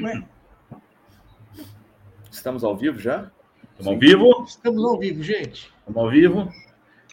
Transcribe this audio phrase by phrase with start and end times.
[0.00, 0.22] Ué,
[2.30, 3.30] Estamos ao vivo já?
[3.72, 4.44] Estamos ao vivo?
[4.48, 5.70] estamos ao vivo, gente.
[5.78, 6.52] Estamos ao vivo?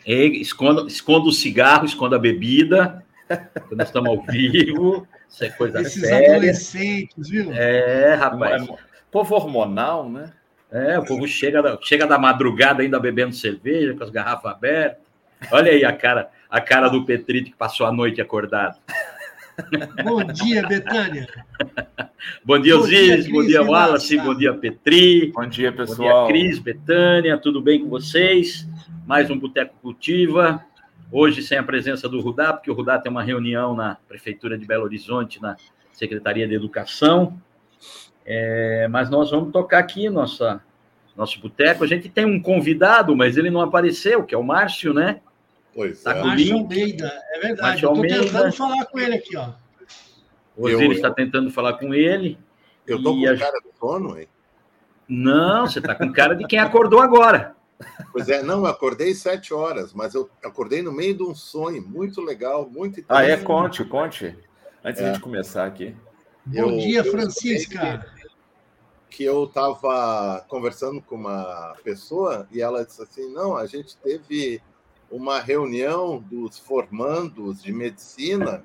[0.05, 3.03] Ei, esconda, esconda o cigarro, esconda a bebida.
[3.71, 5.07] Nós estamos ao vivo.
[5.29, 6.31] Isso é coisa Esses séria.
[6.31, 7.51] adolescentes, viu?
[7.53, 8.67] É, rapaz.
[8.67, 8.75] É,
[9.11, 10.31] Povo hormonal, né?
[10.71, 15.03] É, o povo chega da, chega da madrugada ainda bebendo cerveja, com as garrafas abertas.
[15.51, 18.77] Olha aí a cara, a cara do Petrito que passou a noite acordado.
[20.03, 21.27] Bom dia, Betânia.
[22.43, 23.27] Bom dia, Bom Osiris.
[23.27, 23.63] Bom dia.
[23.63, 24.17] Wallace.
[24.17, 25.31] Bom dia, Petri.
[25.33, 26.27] Bom dia, Bom pessoal.
[26.27, 27.37] dia, Cris, Betânia.
[27.37, 28.67] Tudo bem com vocês?
[29.05, 30.63] Mais um Boteco Cultiva.
[31.11, 34.65] Hoje sem a presença do Rudá, porque o Rudá tem uma reunião na Prefeitura de
[34.65, 35.57] Belo Horizonte, na
[35.91, 37.39] Secretaria de Educação.
[38.25, 40.61] É, mas nós vamos tocar aqui nossa,
[41.17, 41.83] nosso boteco.
[41.83, 45.21] A gente tem um convidado, mas ele não apareceu, que é o Márcio, né?
[45.79, 46.21] Pois Tá é.
[46.21, 46.51] com- link.
[46.51, 47.61] Almeida, é verdade.
[47.61, 48.23] Márcio Eu estou Almeida.
[48.25, 49.49] tentando falar com ele aqui, ó.
[50.57, 52.37] O Osiris está tentando falar com ele.
[52.85, 54.27] Eu tô com a- cara de sono, hein?
[55.07, 57.55] Não, você está com cara de quem acordou agora.
[58.11, 61.81] Pois é, não, eu acordei sete horas, mas eu acordei no meio de um sonho
[61.81, 63.37] muito legal, muito Ah, é?
[63.37, 64.37] Conte, conte.
[64.83, 65.13] Antes É.
[65.13, 65.95] de começar aqui.
[66.45, 68.05] Bom Eu- dia, eu Francisca.
[69.09, 74.61] Que eu estava conversando com uma pessoa e ela disse assim: não, a gente teve
[75.11, 78.63] uma reunião dos formandos de medicina,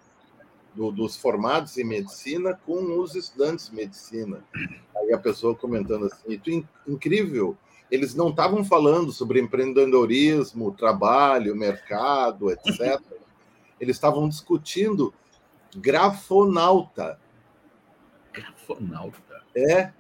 [0.75, 4.45] do- dos formados em medicina, com os estudantes de medicina.
[4.97, 7.57] Aí a pessoa comentando assim: "Tu in- incrível,
[7.91, 13.01] eles não estavam falando sobre empreendedorismo, trabalho, mercado, etc.
[13.81, 15.15] Eles estavam discutindo
[15.77, 17.19] grafonauta.
[18.33, 19.43] Grafonauta.
[19.55, 19.93] É,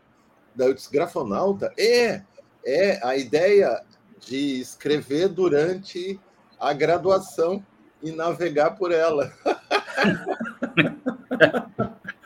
[0.54, 1.72] daí eu disse, grafonauta?
[1.78, 2.22] É,
[2.64, 3.84] é a ideia
[4.26, 6.18] de escrever durante
[6.58, 7.64] a graduação
[8.02, 9.32] e navegar por ela.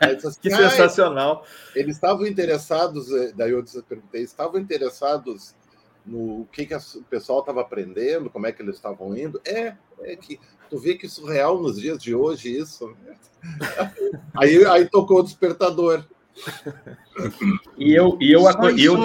[0.01, 1.45] Assim, Que "Ah, sensacional.
[1.75, 5.55] eles estavam interessados, eh, daí eu perguntei, estavam interessados
[6.06, 9.41] no que, que o pessoal estava aprendendo, como é que eles estavam indo?
[9.45, 10.41] É, é que
[10.71, 12.95] tu vê que isso é real nos dias de hoje, isso.
[14.37, 16.05] aí, aí tocou o despertador.
[17.76, 18.97] E eu, e eu, Só eu,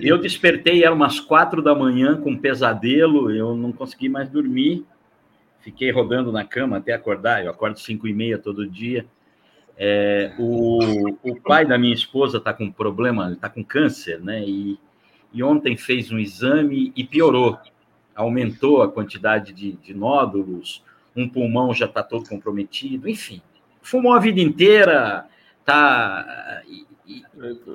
[0.00, 4.84] eu despertei, era umas quatro da manhã com um pesadelo, eu não consegui mais dormir.
[5.60, 9.06] Fiquei rodando na cama até acordar, eu acordo cinco e meia todo dia.
[9.76, 14.44] É, o, o pai da minha esposa está com problema, está com câncer, né?
[14.44, 14.78] E,
[15.32, 17.58] e ontem fez um exame e piorou.
[18.14, 20.84] Aumentou a quantidade de, de nódulos,
[21.16, 23.40] um pulmão já está todo comprometido, enfim.
[23.82, 25.26] Fumou a vida inteira,
[25.64, 26.62] tá.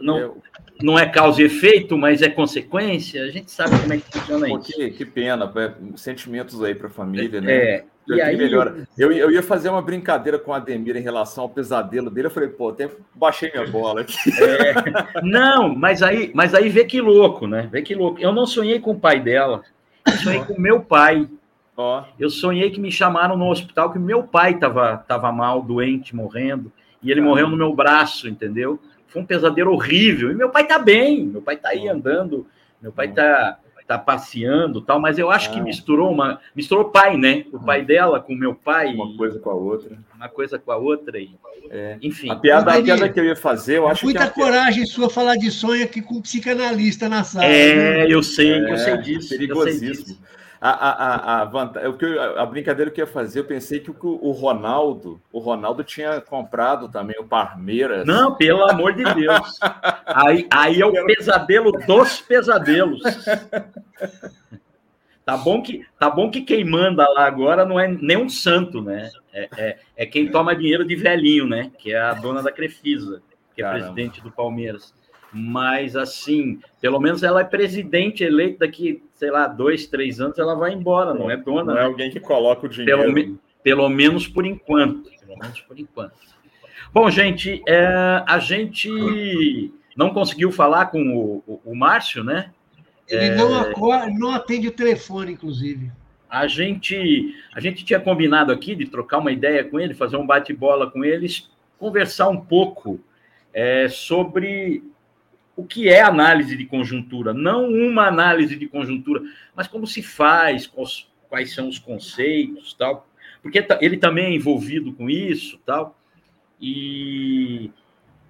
[0.02, 0.38] Não.
[0.82, 3.24] Não é causa e efeito, mas é consequência.
[3.24, 4.72] A gente sabe como é que funciona pô, isso.
[4.72, 5.52] que, que pena.
[5.58, 7.54] é, Sentimentos aí para a família, né?
[7.54, 8.88] É, Eu e aí, melhora.
[8.98, 12.28] Eu, eu ia fazer uma brincadeira com o Ademir em relação ao pesadelo dele.
[12.28, 14.16] Eu falei, pô, até baixei minha bola aqui.
[15.22, 17.68] não, mas aí, mas aí vê que louco, né?
[17.70, 18.20] Vê que louco.
[18.20, 19.64] Eu não sonhei com o pai dela,
[20.08, 21.28] eu sonhei com o meu pai.
[21.76, 26.14] Ó, Eu sonhei que me chamaram no hospital que meu pai estava tava mal, doente,
[26.14, 26.72] morrendo,
[27.02, 27.30] e ele Caramba.
[27.30, 28.80] morreu no meu braço, entendeu?
[29.08, 30.32] Foi um pesadelo horrível.
[30.32, 31.94] E meu pai tá bem, meu pai tá aí Ó.
[31.94, 32.46] andando,
[32.82, 35.64] meu pai tá, tá passeando, tal, mas eu acho que Ah.
[35.64, 37.46] misturou uma, misturou pai, né?
[37.52, 39.98] O pai dela com o meu pai, uma coisa com a outra.
[40.16, 41.32] uma coisa com a outra e
[41.72, 41.98] É.
[42.02, 42.30] enfim.
[42.30, 44.86] A piada, a piada que eu ia fazer, eu acho Muita que é uma coragem
[44.86, 47.46] sua falar de sonho aqui com um psicanalista na sala.
[47.46, 48.18] É, viu?
[48.18, 49.18] eu sei, É, eu sei disso.
[49.18, 49.92] Eu sei perigosíssimo.
[49.94, 50.22] disso.
[50.62, 54.32] A, a, a, a, a brincadeira que eu ia fazer, eu pensei que o, o
[54.32, 58.06] Ronaldo, o Ronaldo tinha comprado também o Parmeiras.
[58.06, 59.58] Não, pelo amor de Deus.
[60.06, 63.02] Aí, aí é o pesadelo dos pesadelos.
[65.30, 68.82] Tá bom que tá bom que quem manda lá agora não é nem um santo,
[68.82, 69.12] né?
[69.32, 71.72] É, é, é quem toma dinheiro de velhinho, né?
[71.78, 73.22] Que é a dona da Crefisa,
[73.56, 73.94] que é Caramba.
[73.94, 74.92] presidente do Palmeiras.
[75.32, 80.56] Mas assim, pelo menos ela é presidente eleita daqui, sei lá, dois, três anos, ela
[80.56, 81.86] vai embora, não é dona, Não é né?
[81.86, 83.02] alguém que coloca o dinheiro.
[83.02, 85.10] Pelo, me- pelo menos por enquanto.
[85.20, 86.14] Pelo menos por enquanto.
[86.92, 92.52] Bom, gente, é, a gente não conseguiu falar com o, o- o Márcio, né?
[93.08, 95.92] Ele não, acorda, não atende o telefone, inclusive.
[96.30, 100.26] A gente, a gente tinha combinado aqui de trocar uma ideia com ele, fazer um
[100.28, 101.50] bate-bola com eles,
[101.80, 103.00] conversar um pouco
[103.52, 104.84] é, sobre
[105.60, 107.34] o que é análise de conjuntura.
[107.34, 109.22] Não uma análise de conjuntura,
[109.56, 113.08] mas como se faz, quais, quais são os conceitos, tal.
[113.42, 115.98] Porque ele também é envolvido com isso, tal.
[116.62, 117.72] E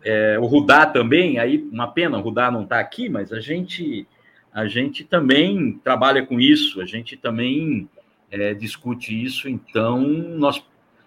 [0.03, 4.07] é, o Rudá também, aí uma pena, o Rudá não está aqui, mas a gente
[4.51, 7.87] a gente também trabalha com isso, a gente também
[8.31, 10.65] é, discute isso, então nós,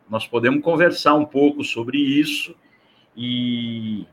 [0.09, 2.55] nós podemos conversar um pouco sobre isso
[3.17, 4.07] e,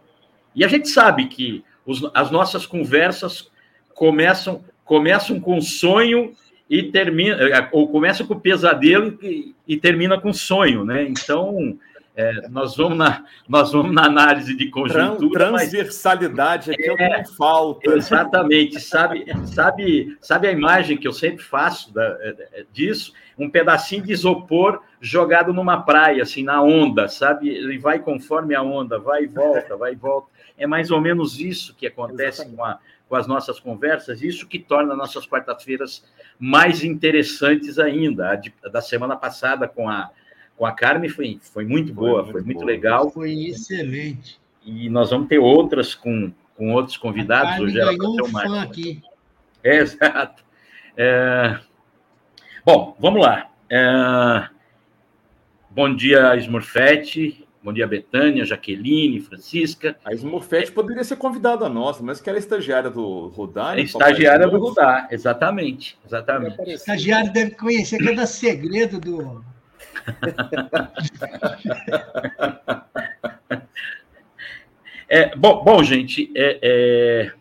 [0.56, 3.50] E a gente sabe que os, as nossas conversas
[3.95, 6.33] começam, começam com sonho
[6.69, 11.03] e termina, ou começa com pesadelo e, e termina com sonho, né?
[11.09, 11.75] Então,
[12.15, 15.47] é, nós, vamos na, nós vamos na análise de conjuntura.
[15.47, 17.95] Transversalidade aqui é, é o que não falta.
[17.95, 18.80] Exatamente.
[18.80, 23.13] Sabe, sabe, sabe a imagem que eu sempre faço da, é, é, disso?
[23.38, 27.47] Um pedacinho de isopor jogado numa praia, assim, na onda, sabe?
[27.47, 30.27] Ele vai conforme a onda, vai e volta, vai e volta.
[30.59, 34.59] É mais ou menos isso que acontece com, a, com as nossas conversas, isso que
[34.59, 36.06] torna nossas quartas-feiras
[36.38, 38.31] mais interessantes ainda.
[38.31, 40.11] A, de, a da semana passada com a
[40.59, 42.67] com a Carmen foi, foi muito foi boa, muito foi muito boa.
[42.67, 43.09] legal.
[43.09, 44.38] Foi excelente.
[44.65, 47.53] E nós vamos ter outras com, com outros convidados.
[47.53, 49.01] A Hoje ela ganhou um fã aqui.
[49.63, 50.44] É, exato.
[50.97, 51.57] É...
[52.65, 53.50] Bom, vamos lá.
[53.69, 54.50] É...
[55.69, 57.47] Bom dia, Smurfete.
[57.61, 59.97] Bom dia, Betânia, Jaqueline, Francisca.
[60.06, 63.77] A Smurfete poderia ser convidada nossa, mas que ela é estagiária do Rudar.
[63.77, 65.97] É estagiária do Rudar, exatamente.
[66.06, 66.57] exatamente.
[66.71, 69.44] Estagiário deve conhecer cada segredo do,
[75.07, 77.31] é, bom, bom, gente, é, é,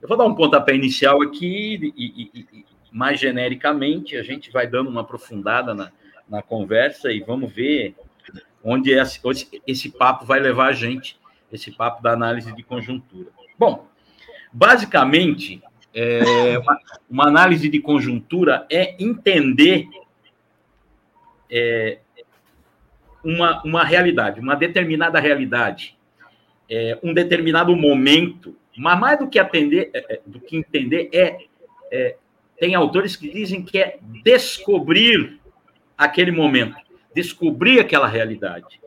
[0.00, 4.66] eu vou dar um pontapé inicial aqui e, e, e, mais genericamente, a gente vai
[4.66, 5.92] dando uma aprofundada na,
[6.28, 7.94] na conversa e vamos ver
[8.62, 9.20] onde esse,
[9.66, 11.18] esse papo vai levar a gente,
[11.52, 13.28] esse papo da análise de conjuntura.
[13.58, 13.86] Bom,
[14.52, 15.62] basicamente,
[15.94, 16.78] é, uma,
[17.10, 19.88] uma análise de conjuntura é entender
[21.50, 21.98] é,
[23.24, 25.96] uma, uma realidade, uma determinada realidade,
[26.70, 31.38] é, um determinado momento, mas mais do que atender, é, é, do que entender, é,
[31.90, 32.16] é,
[32.58, 35.40] tem autores que dizem que é descobrir
[35.96, 36.76] aquele momento,
[37.18, 38.80] descobrir aquela realidade.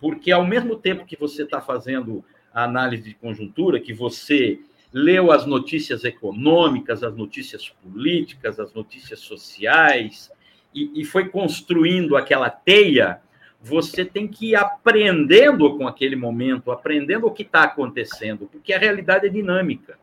[0.00, 4.58] Porque ao mesmo tempo que você está fazendo a análise de conjuntura, que você
[4.92, 10.32] leu as notícias econômicas, as notícias políticas, as notícias sociais,
[10.74, 13.20] e, e foi construindo aquela teia,
[13.62, 18.78] você tem que ir aprendendo com aquele momento, aprendendo o que está acontecendo, porque a
[18.78, 19.96] realidade é dinâmica.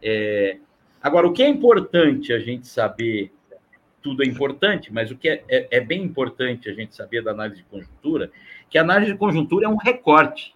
[0.00, 0.58] É...
[1.02, 3.32] Agora, o que é importante a gente saber,
[4.02, 7.32] tudo é importante, mas o que é, é, é, bem importante a gente saber da
[7.32, 8.30] análise de conjuntura,
[8.70, 10.54] que a análise de conjuntura é um recorte.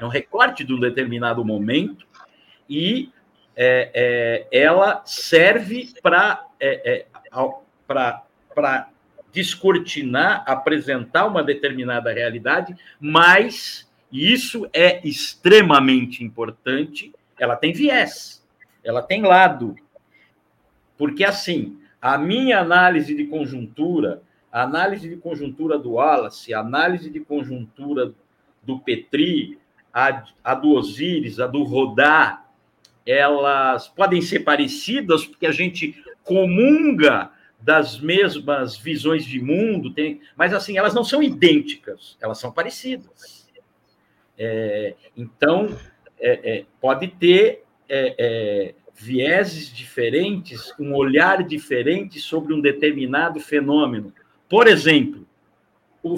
[0.00, 2.06] É um recorte de um determinado momento
[2.68, 3.10] e
[3.54, 7.06] é, é, ela serve para é,
[7.86, 8.88] para
[9.32, 17.12] descortinar, apresentar uma determinada realidade, mas isso é extremamente importante.
[17.38, 18.44] Ela tem viés,
[18.82, 19.76] ela tem lado.
[20.96, 27.10] Porque, assim, a minha análise de conjuntura, a análise de conjuntura do Wallace, a análise
[27.10, 28.12] de conjuntura
[28.62, 29.58] do Petri,
[29.92, 32.46] a, a do Osíris, a do Rodar,
[33.06, 37.30] elas podem ser parecidas porque a gente comunga
[37.60, 43.48] das mesmas visões de mundo, tem, mas assim, elas não são idênticas, elas são parecidas.
[44.38, 45.76] É, então,
[46.20, 54.12] é, é, pode ter é, é, vieses diferentes, um olhar diferente sobre um determinado fenômeno.
[54.48, 55.26] Por exemplo,
[56.02, 56.16] o,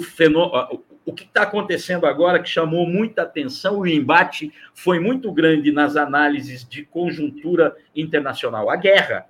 [1.05, 5.95] o que está acontecendo agora, que chamou muita atenção, o embate foi muito grande nas
[5.95, 8.69] análises de conjuntura internacional.
[8.69, 9.27] A guerra.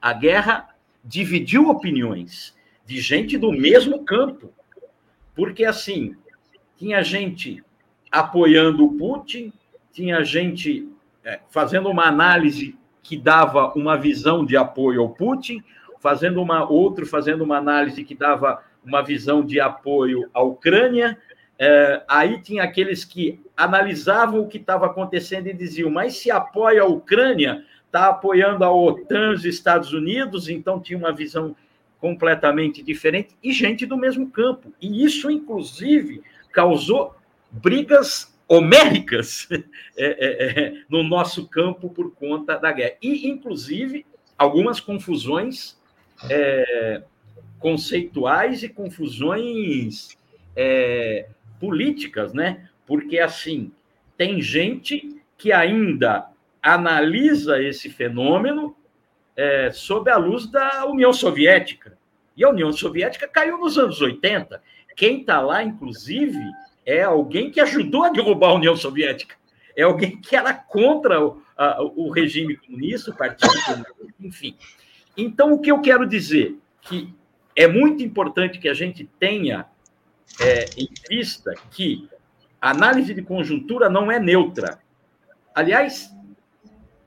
[0.00, 0.68] A guerra
[1.04, 2.54] dividiu opiniões
[2.86, 4.52] de gente do mesmo campo.
[5.34, 6.14] Porque, assim,
[6.76, 7.64] tinha gente
[8.10, 9.52] apoiando o Putin,
[9.92, 10.88] tinha gente
[11.24, 15.62] é, fazendo uma análise que dava uma visão de apoio ao Putin,
[16.00, 21.18] fazendo uma outro fazendo uma análise que dava uma visão de apoio à Ucrânia.
[21.58, 26.82] É, aí tinha aqueles que analisavam o que estava acontecendo e diziam: mas se apoia
[26.82, 31.54] a Ucrânia, está apoiando a OTAN, os Estados Unidos, então tinha uma visão
[32.00, 34.72] completamente diferente, e gente do mesmo campo.
[34.80, 37.14] E isso, inclusive, causou
[37.48, 39.48] brigas homéricas
[39.96, 42.96] é, é, é, no nosso campo por conta da guerra.
[43.00, 44.04] E, inclusive,
[44.36, 45.80] algumas confusões
[46.28, 47.02] é,
[47.58, 50.18] conceituais e confusões
[51.58, 52.68] políticas, né?
[52.86, 53.72] Porque, assim,
[54.18, 56.28] tem gente que ainda
[56.62, 58.76] analisa esse fenômeno
[59.34, 61.96] é, sob a luz da União Soviética.
[62.36, 64.62] E a União Soviética caiu nos anos 80.
[64.94, 66.38] Quem está lá, inclusive,
[66.84, 69.36] é alguém que ajudou a derrubar a União Soviética.
[69.76, 74.56] É alguém que era contra o, a, o regime comunista, o Partido Comunista, enfim.
[75.16, 76.56] Então, o que eu quero dizer?
[76.80, 77.14] Que
[77.56, 79.66] é muito importante que a gente tenha
[80.40, 82.08] é, em vista que
[82.60, 84.78] a análise de conjuntura não é neutra.
[85.54, 86.10] Aliás,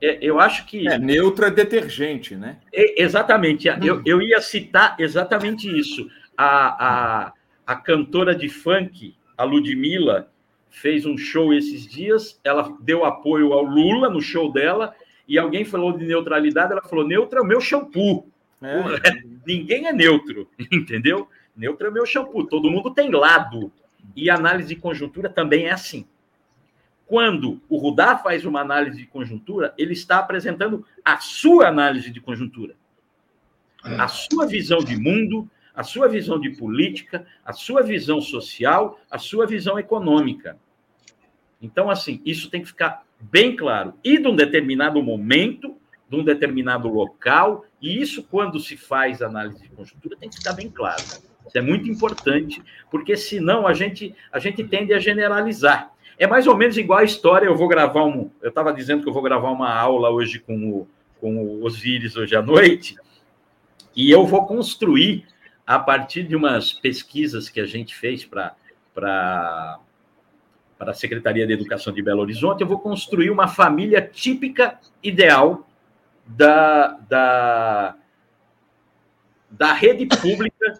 [0.00, 0.86] é, eu acho que.
[0.88, 2.58] É, neutra é detergente, né?
[2.72, 3.68] É, exatamente.
[3.82, 6.08] Eu, eu ia citar exatamente isso.
[6.36, 6.86] A,
[7.26, 7.32] a,
[7.66, 10.30] a cantora de funk, a Ludmilla,
[10.70, 12.40] fez um show esses dias.
[12.44, 14.94] Ela deu apoio ao Lula no show dela.
[15.26, 16.72] E alguém falou de neutralidade.
[16.72, 18.30] Ela falou: neutra é o meu shampoo.
[18.62, 19.22] É.
[19.46, 21.28] Ninguém é neutro, entendeu?
[21.56, 22.46] Neutro é o meu shampoo.
[22.46, 23.72] Todo mundo tem lado.
[24.14, 26.06] E análise de conjuntura também é assim.
[27.06, 32.20] Quando o Rudá faz uma análise de conjuntura, ele está apresentando a sua análise de
[32.20, 32.74] conjuntura,
[33.82, 39.18] a sua visão de mundo, a sua visão de política, a sua visão social, a
[39.18, 40.56] sua visão econômica.
[41.60, 43.92] Então, assim, isso tem que ficar bem claro.
[44.02, 45.76] E de um determinado momento,
[46.08, 50.54] de um determinado local, e isso, quando se faz análise de conjuntura, tem que ficar
[50.54, 51.02] bem claro.
[51.46, 55.92] Isso é muito importante, porque senão a gente, a gente tende a generalizar.
[56.18, 57.46] É mais ou menos igual a história.
[57.46, 58.30] Eu vou gravar um.
[58.42, 60.88] Eu estava dizendo que eu vou gravar uma aula hoje com o,
[61.20, 62.96] com o Osiris hoje à noite,
[63.94, 65.24] e eu vou construir,
[65.66, 68.54] a partir de umas pesquisas que a gente fez para
[70.78, 75.66] para a Secretaria de Educação de Belo Horizonte, eu vou construir uma família típica ideal
[76.26, 77.96] da, da,
[79.50, 80.78] da rede pública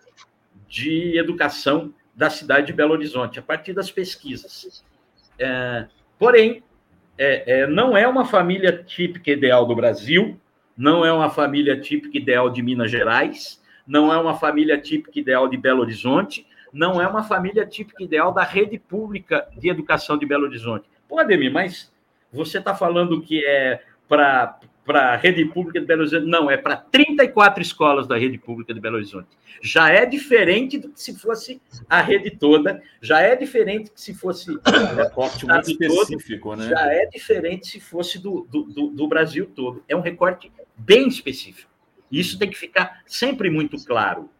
[0.68, 4.84] de educação da cidade de Belo Horizonte, a partir das pesquisas.
[5.38, 5.86] É,
[6.18, 6.62] porém,
[7.16, 10.38] é, é, não é uma família típica ideal do Brasil,
[10.76, 15.48] não é uma família típica ideal de Minas Gerais, não é uma família típica ideal
[15.48, 20.26] de Belo Horizonte, não é uma família típica ideal da rede pública de educação de
[20.26, 20.88] Belo Horizonte.
[21.08, 21.92] Pô, Ademir, mas
[22.32, 26.26] você está falando que é para a rede pública de Belo Horizonte.
[26.26, 29.28] Não, é para 34 escolas da rede pública de Belo Horizonte.
[29.62, 34.14] Já é diferente do que se fosse a rede toda, já é diferente que se
[34.14, 34.56] fosse.
[34.96, 36.68] É corte muito específico, todo, né?
[36.68, 39.82] Já é diferente se fosse do, do, do, do Brasil todo.
[39.88, 41.70] É um recorte bem específico.
[42.10, 44.30] Isso tem que ficar sempre muito claro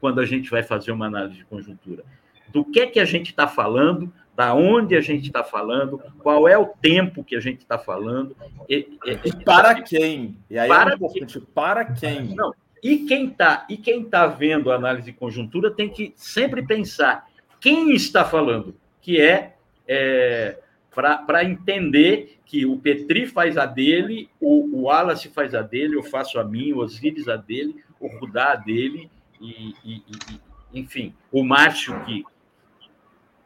[0.00, 2.04] quando a gente vai fazer uma análise de conjuntura.
[2.48, 6.48] Do que é que a gente está falando, da onde a gente está falando, qual
[6.48, 8.36] é o tempo que a gente está falando.
[8.68, 10.36] E, e, e, para quem?
[10.50, 11.48] E aí é para é importante, quem?
[11.54, 12.34] para quem?
[12.34, 12.52] Não,
[12.82, 17.26] e quem está e quem tá vendo a análise de conjuntura tem que sempre pensar
[17.60, 19.56] quem está falando, que é,
[19.88, 20.58] é
[20.94, 26.02] para entender que o Petri faz a dele, o, o Wallace faz a dele, eu
[26.02, 29.10] faço a minha, o Osiris a dele, o Rudá a dele,
[29.40, 30.40] e, e, e
[30.72, 32.24] enfim, o Márcio que,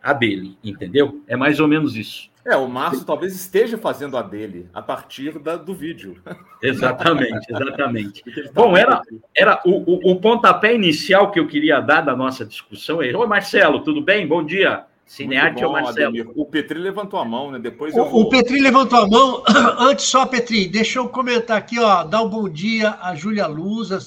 [0.03, 1.23] a dele, entendeu?
[1.27, 2.31] É mais ou menos isso.
[2.45, 6.17] É, o Márcio talvez esteja fazendo a dele a partir da, do vídeo.
[6.63, 8.23] Exatamente, exatamente.
[8.25, 9.01] Tá Bom, era,
[9.37, 12.97] era o, o, o, pontapé inicial que eu queria dar da nossa discussão.
[12.97, 14.27] Oi, Marcelo, tudo bem?
[14.27, 14.85] Bom dia.
[15.09, 16.09] Cinearte ou Marcelo?
[16.09, 16.31] Ademir.
[16.37, 17.59] O Petri levantou a mão, né?
[17.59, 18.21] Depois o, vou...
[18.21, 19.43] o Petri levantou a mão.
[19.81, 22.05] Antes só, Petri, deixa eu comentar aqui, ó.
[22.05, 23.99] Dá um bom dia a Júlia Luz, a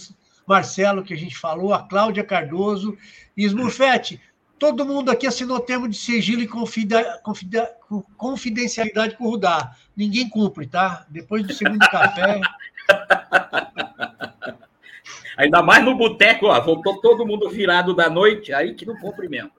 [0.48, 2.96] Marcelo, que a gente falou, a Cláudia Cardoso
[3.36, 4.22] e Smurfete.
[4.60, 6.48] Todo mundo aqui assinou termo de sigilo e
[8.16, 9.72] confidencialidade com o Rudá.
[9.98, 11.04] Ninguém cumpre, tá?
[11.10, 12.40] Depois do segundo café.
[15.36, 19.28] Ainda mais no boteco, ó, voltou todo mundo virado da noite, aí que não cumpre
[19.28, 19.50] mesmo.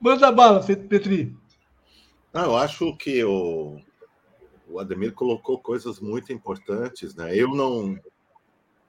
[0.00, 1.36] Manda bala, Petri.
[2.32, 3.78] Não, eu acho que o,
[4.68, 7.36] o Ademir colocou coisas muito importantes, né?
[7.36, 7.98] Eu não,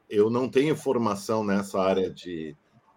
[0.09, 2.55] eu não tenho formação nessa área de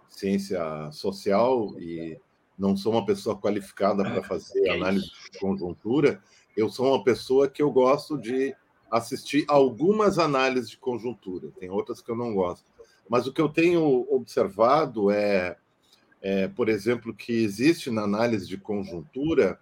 [0.09, 0.61] ciência
[0.92, 2.16] social e
[2.56, 6.23] não sou uma pessoa qualificada para fazer análise de conjuntura,
[6.56, 8.54] eu sou uma pessoa que eu gosto de
[8.90, 12.64] assistir algumas análises de conjuntura, tem outras que eu não gosto.
[13.09, 15.56] Mas o que eu tenho observado é,
[16.24, 19.60] é por exemplo, que existe na análise de conjuntura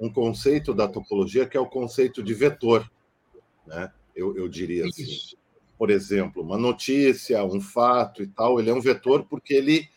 [0.00, 2.90] um conceito da topologia que é o conceito de vetor,
[3.66, 3.92] né?
[4.16, 5.36] eu, eu diria assim
[5.80, 9.88] por exemplo, uma notícia, um fato e tal, ele é um vetor porque ele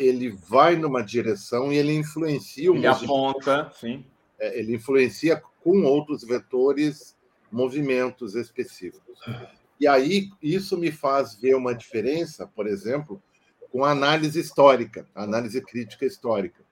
[0.00, 4.06] ele vai numa direção e ele influencia o ele aponta, sim.
[4.38, 7.14] É, ele influencia com outros vetores
[7.50, 9.18] movimentos específicos.
[9.78, 13.22] E aí isso me faz ver uma diferença, por exemplo,
[13.72, 16.62] com análise histórica, análise crítica histórica.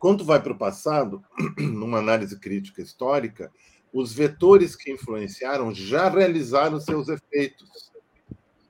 [0.00, 1.24] Quando vai para o passado,
[1.56, 3.52] numa análise crítica histórica,
[3.92, 7.92] os vetores que influenciaram já realizaram seus efeitos.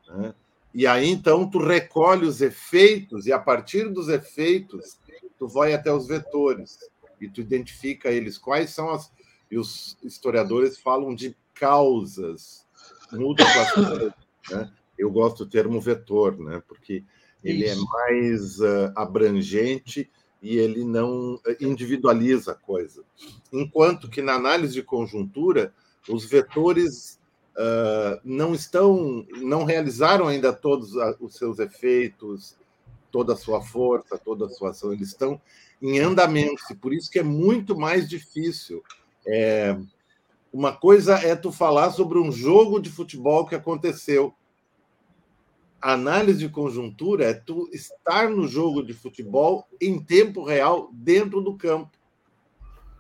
[0.06, 0.34] Né?
[0.74, 4.98] E aí, então, tu recolhe os efeitos, e a partir dos efeitos,
[5.38, 6.78] tu vai até os vetores,
[7.18, 8.36] e tu identifica eles.
[8.36, 9.10] Quais são as.
[9.50, 12.66] E os historiadores falam de causas
[13.10, 14.12] múltiplas.
[14.50, 14.70] Né?
[14.98, 16.62] Eu gosto do termo vetor, né?
[16.66, 17.04] porque
[17.42, 17.82] ele é Isso.
[17.82, 20.10] é mais uh, abrangente
[20.42, 23.02] e ele não individualiza a coisa.
[23.52, 25.72] Enquanto que na análise de conjuntura,
[26.08, 27.18] os vetores
[27.56, 32.56] uh, não estão, não realizaram ainda todos os seus efeitos,
[33.10, 35.40] toda a sua força, toda a sua ação, eles estão
[35.80, 38.82] em andamento, e por isso que é muito mais difícil.
[39.26, 39.78] É,
[40.52, 44.34] uma coisa é tu falar sobre um jogo de futebol que aconteceu.
[45.84, 51.42] A análise de conjuntura é tu estar no jogo de futebol em tempo real dentro
[51.42, 51.90] do campo.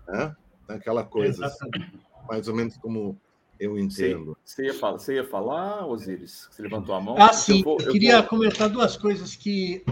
[0.06, 0.36] Né?
[0.68, 1.70] Aquela coisa, assim,
[2.28, 3.18] mais ou menos como
[3.58, 4.36] eu entendo.
[4.44, 6.46] Você, ia, falar, você ia falar, Osiris?
[6.50, 7.16] Você levantou a mão?
[7.18, 7.60] Ah, sim.
[7.60, 8.28] Eu, vou, eu queria vou...
[8.28, 9.82] comentar duas coisas que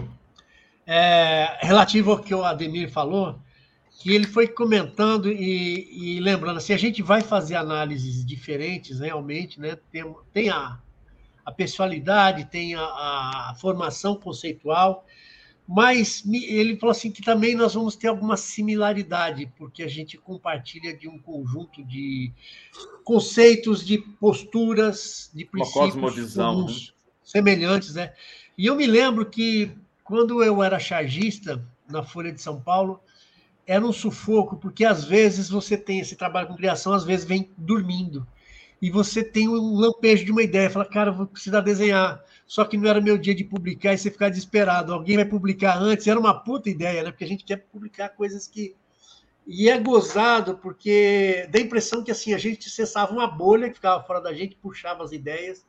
[0.87, 3.39] é, relativo ao que o Ademir falou,
[4.03, 9.59] que ele foi comentando e, e, lembrando assim, a gente vai fazer análises diferentes realmente,
[9.59, 9.79] né?
[9.91, 10.79] Tem, tem a,
[11.45, 15.05] a pessoalidade, tem a, a, formação conceitual,
[15.67, 20.97] mas ele falou assim que também nós vamos ter alguma similaridade, porque a gente compartilha
[20.97, 22.33] de um conjunto de
[23.05, 26.93] conceitos, de posturas, de princípios né?
[27.23, 28.13] semelhantes, né?
[28.57, 29.73] E eu me lembro que
[30.05, 33.01] quando eu era chargista na Folha de São Paulo,
[33.67, 37.51] era um sufoco, porque às vezes você tem esse trabalho com criação, às vezes vem
[37.57, 38.27] dormindo.
[38.83, 42.21] E você tem um lampejo de uma ideia, fala, cara, vou precisar desenhar.
[42.47, 44.93] Só que não era meu dia de publicar e você ficar desesperado.
[44.93, 46.09] Alguém vai publicar antes.
[46.09, 47.13] Era uma puta ideia, né?
[47.13, 48.75] Porque a gente quer publicar coisas que.
[49.47, 53.77] E é gozado, porque dá a impressão que assim, a gente cessava uma bolha que
[53.77, 55.65] ficava fora da gente, puxava as ideias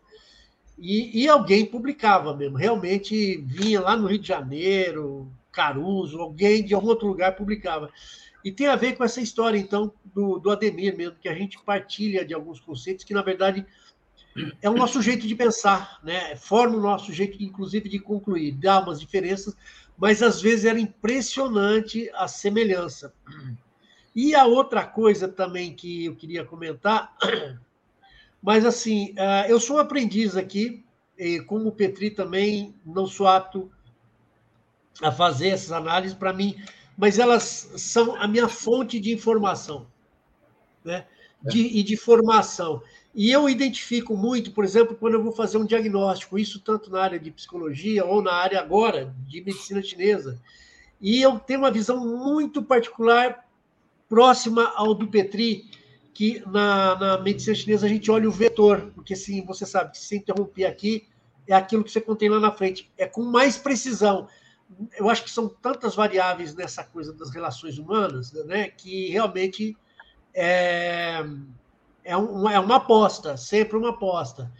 [0.78, 2.58] e, e, alguém publicava mesmo.
[2.58, 7.92] Realmente vinha lá no Rio de Janeiro, Caruso, alguém de algum outro lugar publicava.
[8.44, 11.62] E tem a ver com essa história, então, do, do Ademir mesmo, que a gente
[11.64, 13.66] partilha de alguns conceitos que, na verdade,
[14.62, 16.36] é o nosso jeito de pensar, né?
[16.36, 18.52] forma o nosso jeito, inclusive, de concluir.
[18.54, 19.56] Dá umas diferenças,
[19.98, 23.14] mas às vezes era impressionante a semelhança.
[24.16, 27.16] E a outra coisa também que eu queria comentar
[28.42, 30.84] mas, assim, ah, eu sou aprendiz aqui,
[31.18, 33.72] e como o Petri também, não sou apto
[35.02, 36.56] a fazer essas análises para mim,
[36.98, 39.88] mas elas são a minha fonte de informação
[40.84, 41.06] né?
[41.42, 42.82] de, e de formação.
[43.14, 47.02] E eu identifico muito, por exemplo, quando eu vou fazer um diagnóstico, isso tanto na
[47.02, 50.42] área de psicologia ou na área agora de medicina chinesa.
[51.00, 53.46] E eu tenho uma visão muito particular,
[54.10, 55.66] próxima ao do Petri,
[56.14, 59.98] que na, na, medicina chinesa a gente olha o vetor, porque assim, você sabe que
[59.98, 61.08] se interromper aqui,
[61.48, 62.90] é aquilo que você contém lá na frente.
[62.98, 64.28] É com mais precisão.
[64.98, 69.78] Eu acho que são tantas variáveis nessa coisa das relações humanas, né, que realmente
[70.34, 71.24] é,
[72.04, 74.52] é, um, é uma aposta, sempre uma aposta.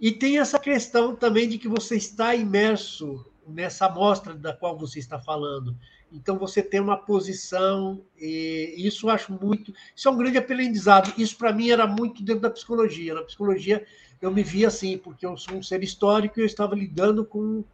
[0.00, 4.98] E tem essa questão também de que você está imerso nessa amostra da qual você
[4.98, 5.76] está falando.
[6.12, 9.72] Então você tem uma posição, e isso eu acho muito.
[9.94, 11.12] Isso é um grande aprendizado.
[11.18, 13.14] Isso para mim era muito dentro da psicologia.
[13.14, 13.84] Na psicologia
[14.20, 17.64] eu me via assim, porque eu sou um ser histórico e eu estava lidando com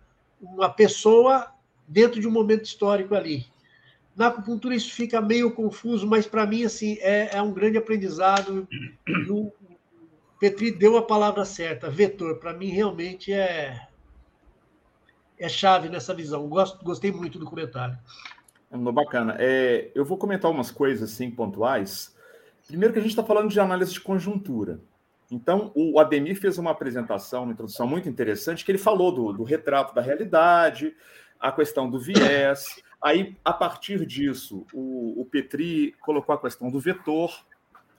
[0.41, 1.53] uma pessoa
[1.93, 3.47] dentro de um momento histórico ali.
[4.17, 8.67] Na acupuntura isso fica meio confuso, mas para mim assim é, é, um grande aprendizado.
[9.29, 9.53] o
[10.41, 12.39] Petri deu a palavra certa, vetor.
[12.39, 13.89] Para mim realmente é
[15.39, 16.49] é chave nessa visão.
[16.49, 17.99] Gosto, gostei muito do comentário.
[18.71, 19.37] Bacana.
[19.39, 22.17] É, eu vou comentar umas coisas assim pontuais.
[22.67, 24.81] Primeiro que a gente está falando de análise de conjuntura.
[25.31, 29.43] Então, o Ademir fez uma apresentação, uma introdução muito interessante, que ele falou do, do
[29.43, 30.95] retrato da realidade,
[31.43, 32.65] a questão do viés.
[33.03, 37.45] Aí, a partir disso, o, o, Petri colocou a questão do vetor.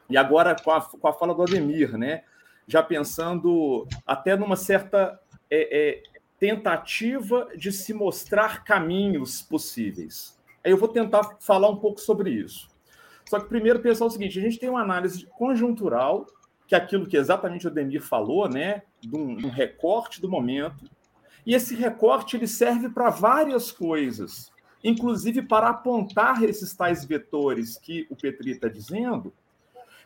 [0.09, 2.23] E agora, com a, com a fala do Ademir, né?
[2.67, 6.03] já pensando até numa certa é, é,
[6.39, 10.39] tentativa de se mostrar caminhos possíveis.
[10.63, 12.69] Aí eu vou tentar falar um pouco sobre isso.
[13.29, 16.25] Só que primeiro pensar o seguinte: a gente tem uma análise conjuntural,
[16.67, 18.83] que é aquilo que exatamente o Demir falou, né?
[19.01, 20.89] De um, um recorte do momento.
[21.45, 24.51] E esse recorte ele serve para várias coisas,
[24.83, 29.33] inclusive para apontar esses tais vetores que o Petri está dizendo,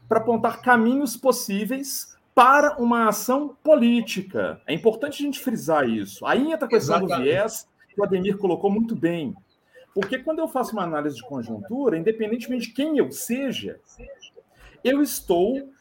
[0.07, 4.61] para apontar caminhos possíveis para uma ação política.
[4.67, 6.25] É importante a gente frisar isso.
[6.25, 7.17] Aí entra a questão Exatamente.
[7.17, 9.35] do viés, que o Ademir colocou muito bem.
[9.93, 13.79] Porque quando eu faço uma análise de conjuntura, independentemente de quem eu seja,
[14.83, 15.71] eu estou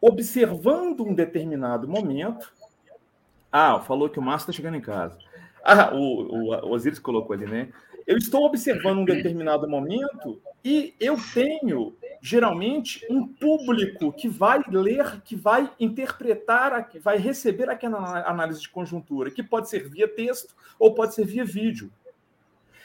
[0.00, 2.50] observando um determinado momento.
[3.58, 5.16] Ah, falou que o Márcio está chegando em casa.
[5.64, 7.70] Ah, o, o, o Osiris colocou ali, né?
[8.06, 15.22] Eu estou observando um determinado momento e eu tenho geralmente um público que vai ler,
[15.22, 20.54] que vai interpretar, que vai receber aquela análise de conjuntura, que pode ser via texto
[20.78, 21.90] ou pode ser via vídeo.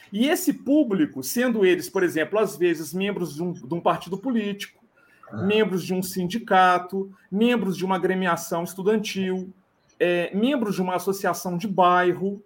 [0.10, 4.18] E esse público, sendo eles, por exemplo, às vezes membros de um, de um partido
[4.18, 4.82] político,
[5.30, 5.42] ah.
[5.44, 9.54] membros de um sindicato, membros de uma agremiação estudantil,
[10.02, 12.44] é, membros de uma associação de bairro,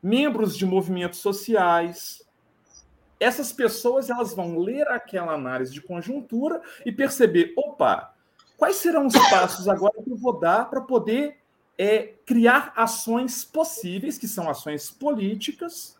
[0.00, 2.24] membros de movimentos sociais.
[3.18, 8.14] Essas pessoas elas vão ler aquela análise de conjuntura e perceber, opa,
[8.56, 11.38] quais serão os passos agora que eu vou dar para poder
[11.76, 15.98] é, criar ações possíveis, que são ações políticas,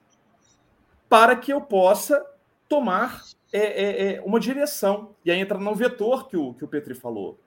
[1.09, 2.25] para que eu possa
[2.69, 5.17] tomar é, é, é, uma direção.
[5.25, 7.41] E aí entra no vetor que o, que o Petri falou.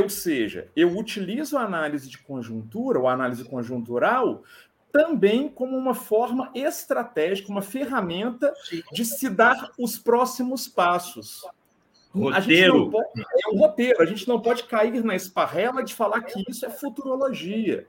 [0.00, 4.42] Ou seja, eu utilizo a análise de conjuntura, ou a análise conjuntural,
[4.92, 8.52] também como uma forma estratégica, uma ferramenta
[8.92, 11.42] de se dar os próximos passos.
[12.14, 12.90] Roteiro.
[12.90, 14.02] Pode, é um roteiro.
[14.02, 17.86] A gente não pode cair na esparrela de falar que isso é futurologia.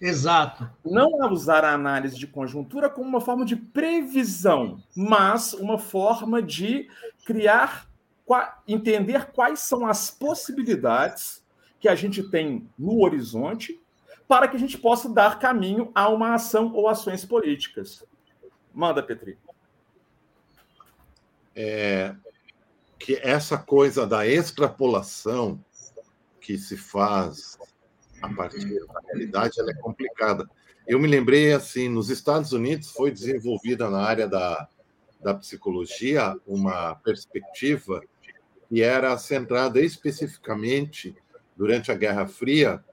[0.00, 0.68] Exato.
[0.84, 6.40] Não é usar a análise de conjuntura como uma forma de previsão, mas uma forma
[6.40, 6.88] de
[7.24, 7.87] criar,
[8.66, 11.42] entender quais são as possibilidades
[11.80, 13.80] que a gente tem no horizonte
[14.26, 18.04] para que a gente possa dar caminho a uma ação ou ações políticas.
[18.74, 19.38] Manda, Petri.
[21.56, 22.14] É,
[22.98, 25.58] que essa coisa da extrapolação
[26.40, 27.58] que se faz
[28.20, 30.48] a partir da realidade ela é complicada.
[30.86, 34.68] Eu me lembrei assim, nos Estados Unidos foi desenvolvida na área da,
[35.20, 38.02] da psicologia uma perspectiva
[38.68, 41.14] que era centrada especificamente
[41.56, 42.84] durante a Guerra Fria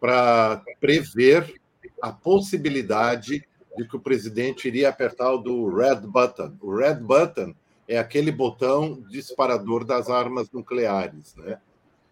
[0.00, 1.60] para prever
[2.00, 6.56] a possibilidade de que o presidente iria apertar o do red button.
[6.60, 7.54] O red button
[7.88, 11.58] é aquele botão disparador das armas nucleares, né?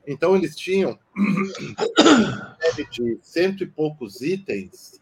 [0.07, 0.99] Então eles tinham
[3.23, 5.01] cento e poucos itens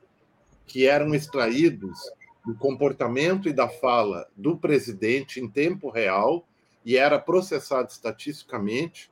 [0.66, 1.98] que eram extraídos
[2.46, 6.46] do comportamento e da fala do presidente em tempo real
[6.84, 9.10] e era processado estatisticamente.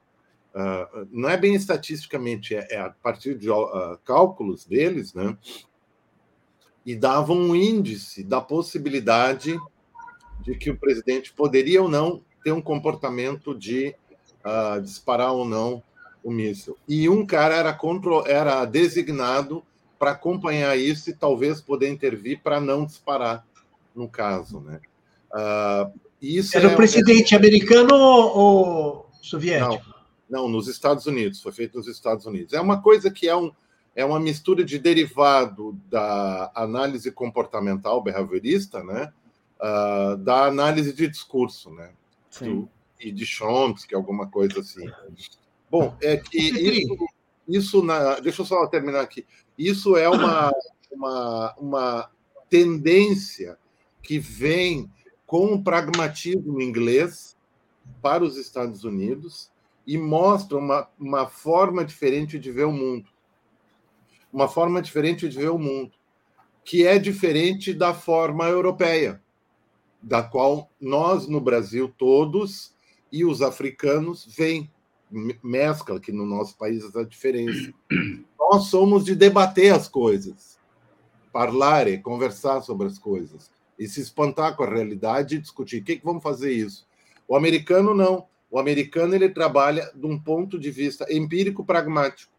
[0.54, 5.36] Uh, não é bem estatisticamente, é, é a partir de uh, cálculos deles, né?
[6.84, 9.56] E davam um índice da possibilidade
[10.40, 13.94] de que o presidente poderia ou não ter um comportamento de
[14.44, 15.82] uh, disparar ou não
[16.22, 16.76] o míssil.
[16.88, 18.26] E um cara era, contro...
[18.26, 19.62] era designado
[19.98, 23.46] para acompanhar isso e talvez poder intervir para não disparar,
[23.94, 24.60] no caso.
[24.60, 24.80] Né?
[25.32, 26.72] Uh, isso era é...
[26.72, 29.84] o presidente americano ou soviético?
[30.28, 32.52] Não, não, nos Estados Unidos, foi feito nos Estados Unidos.
[32.52, 33.50] É uma coisa que é, um,
[33.94, 39.12] é uma mistura de derivado da análise comportamental behaviorista, né?
[39.60, 41.92] uh, da análise de discurso, né?
[42.30, 42.60] Sim.
[42.60, 44.86] Do, e de Chomsky, alguma coisa assim.
[45.70, 47.08] Bom, é que isso,
[47.48, 49.24] isso na, deixa eu só terminar aqui.
[49.56, 50.52] Isso é uma,
[50.90, 52.10] uma, uma
[52.50, 53.56] tendência
[54.02, 54.90] que vem
[55.30, 57.36] com o pragmatismo inglês
[58.02, 59.48] para os Estados Unidos
[59.86, 63.08] e mostra uma, uma forma diferente de ver o mundo.
[64.32, 65.92] Uma forma diferente de ver o mundo,
[66.64, 69.22] que é diferente da forma europeia
[70.02, 72.74] da qual nós no Brasil todos
[73.12, 74.68] e os africanos vêm
[75.44, 77.72] mescla que no nosso país essa diferença.
[78.36, 80.58] Nós somos de debater as coisas,
[81.32, 85.80] falar e conversar sobre as coisas e se espantar com a realidade e discutir.
[85.80, 86.86] O que, que vamos fazer isso?
[87.26, 88.28] O americano não.
[88.50, 92.30] O americano ele trabalha de um ponto de vista empírico pragmático.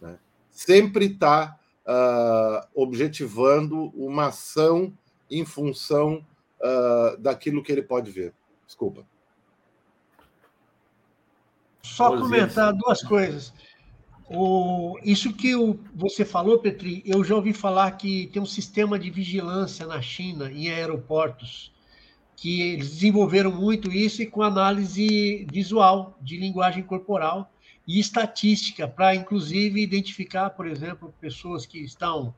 [0.00, 0.18] Né?
[0.50, 4.92] Sempre está uh, ah, objetivando uma ação
[5.30, 6.26] em função
[6.60, 8.34] uh, daquilo que ele pode ver.
[8.66, 9.06] Desculpa.
[11.82, 13.54] Só comentar duas coisas.
[14.32, 18.96] O, isso que o, você falou, Petri, eu já ouvi falar que tem um sistema
[18.96, 21.72] de vigilância na China, em aeroportos,
[22.36, 27.52] que eles desenvolveram muito isso e com análise visual, de linguagem corporal
[27.84, 32.32] e estatística, para inclusive identificar, por exemplo, pessoas que estão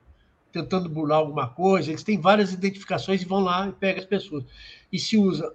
[0.51, 4.45] tentando burlar alguma coisa, eles têm várias identificações e vão lá e pegam as pessoas.
[4.91, 5.55] E se usa.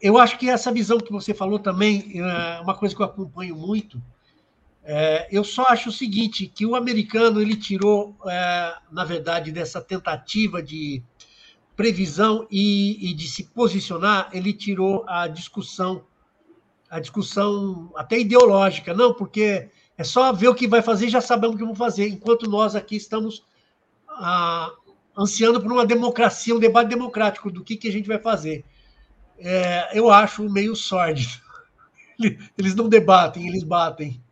[0.00, 3.56] Eu acho que essa visão que você falou também é uma coisa que eu acompanho
[3.56, 4.00] muito.
[4.86, 9.80] É, eu só acho o seguinte, que o americano ele tirou, é, na verdade, dessa
[9.80, 11.02] tentativa de
[11.74, 16.04] previsão e, e de se posicionar, ele tirou a discussão,
[16.90, 21.54] a discussão até ideológica, não, porque é só ver o que vai fazer já sabemos
[21.54, 23.42] o que vamos fazer, enquanto nós aqui estamos
[24.08, 24.70] a,
[25.16, 28.64] ansiando por uma democracia, um debate democrático do que, que a gente vai fazer.
[29.38, 31.42] É, eu acho meio sórdido.
[32.56, 34.22] Eles não debatem, eles batem.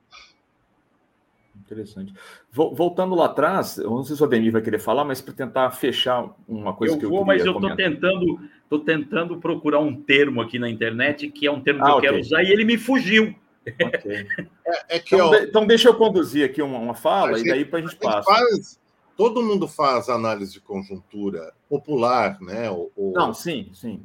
[1.72, 2.12] Interessante.
[2.50, 5.70] Voltando lá atrás, eu não sei se o Ademir vai querer falar, mas para tentar
[5.70, 9.94] fechar uma coisa eu que eu vou, mas eu estou tentando, tô tentando procurar um
[9.94, 12.10] termo aqui na internet que é um termo ah, que eu okay.
[12.10, 13.34] quero usar e ele me fugiu.
[13.66, 14.26] Okay.
[14.64, 17.50] É, é que, então, ó, então, deixa eu conduzir aqui uma, uma fala gente, e
[17.50, 18.22] daí para a gente passa.
[18.22, 18.80] Faz,
[19.16, 22.70] todo mundo faz análise de conjuntura popular, né?
[22.70, 24.00] O, o, não, sim, sim.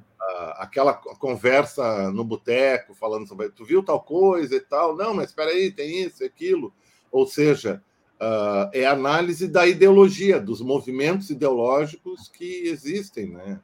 [0.55, 4.95] Aquela conversa no boteco falando sobre tu viu tal coisa e tal.
[4.95, 6.73] Não, mas espera aí, tem isso, aquilo.
[7.11, 7.81] Ou seja,
[8.21, 13.59] uh, é análise da ideologia, dos movimentos ideológicos que existem, né?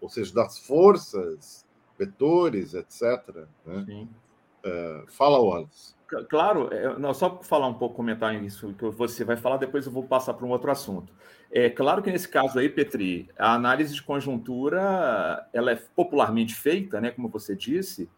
[0.00, 1.66] Ou seja, das forças,
[1.98, 3.46] vetores, etc.
[3.66, 4.06] Né?
[4.64, 5.98] Uh, fala, Wallace.
[6.30, 9.92] Claro, é, não, só falar um pouco, comentar isso que você vai falar, depois eu
[9.92, 11.12] vou passar para um outro assunto.
[11.50, 16.98] É claro que nesse caso aí, Petri, a análise de conjuntura ela é popularmente feita,
[16.98, 18.08] né, como você disse,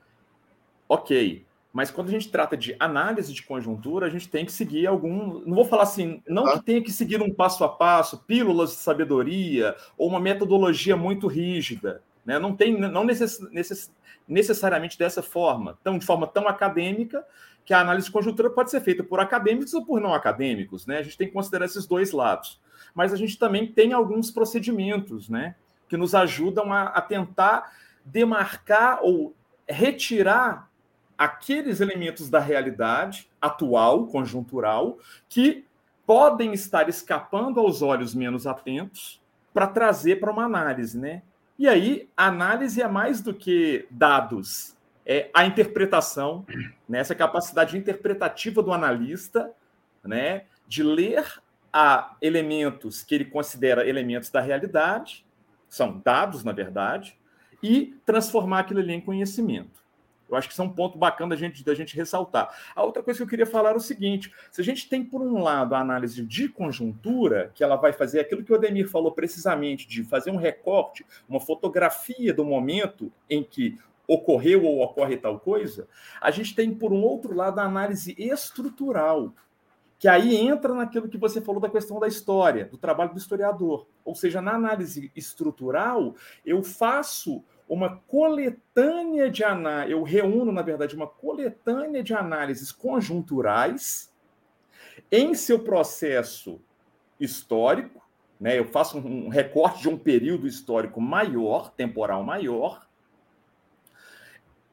[0.89, 1.45] ok.
[1.73, 5.41] Mas quando a gente trata de análise de conjuntura, a gente tem que seguir algum.
[5.47, 8.77] Não vou falar assim, não que tenha que seguir um passo a passo, pílulas de
[8.77, 12.03] sabedoria, ou uma metodologia muito rígida.
[12.25, 12.39] Né?
[12.39, 13.93] Não tem, não necess, necess,
[14.27, 17.25] necessariamente dessa forma, tão, de forma tão acadêmica,
[17.65, 20.99] que a análise de conjuntura pode ser feita por acadêmicos ou por não acadêmicos, né?
[20.99, 22.61] A gente tem que considerar esses dois lados.
[22.95, 25.55] Mas a gente também tem alguns procedimentos, né?
[25.89, 27.73] Que nos ajudam a, a tentar
[28.05, 29.35] demarcar ou
[29.69, 30.70] retirar
[31.21, 35.67] aqueles elementos da realidade atual, conjuntural, que
[36.07, 39.21] podem estar escapando aos olhos menos atentos
[39.53, 41.21] para trazer para uma análise, né?
[41.59, 46.47] E aí, a análise é mais do que dados, é a interpretação,
[46.89, 47.01] né?
[47.01, 49.53] essa capacidade interpretativa do analista,
[50.03, 50.45] né?
[50.67, 51.27] de ler
[51.71, 55.27] a elementos que ele considera elementos da realidade,
[55.69, 57.15] são dados, na verdade,
[57.63, 59.80] e transformar aquilo ali em conhecimento.
[60.31, 62.55] Eu acho que isso é um ponto bacana da gente, da gente ressaltar.
[62.75, 65.21] A outra coisa que eu queria falar é o seguinte: se a gente tem, por
[65.21, 69.13] um lado, a análise de conjuntura, que ela vai fazer aquilo que o Ademir falou
[69.13, 75.39] precisamente, de fazer um recorte, uma fotografia do momento em que ocorreu ou ocorre tal
[75.39, 75.87] coisa,
[76.21, 79.33] a gente tem, por um outro lado, a análise estrutural,
[80.01, 83.87] que aí entra naquilo que você falou da questão da história, do trabalho do historiador.
[84.05, 90.97] Ou seja, na análise estrutural, eu faço uma coletânea de análises, eu reúno, na verdade,
[90.97, 94.13] uma coletânea de análises conjunturais
[95.11, 96.61] em seu processo
[97.21, 98.05] histórico,
[98.41, 98.59] né?
[98.59, 102.89] eu faço um recorte de um período histórico maior, temporal maior.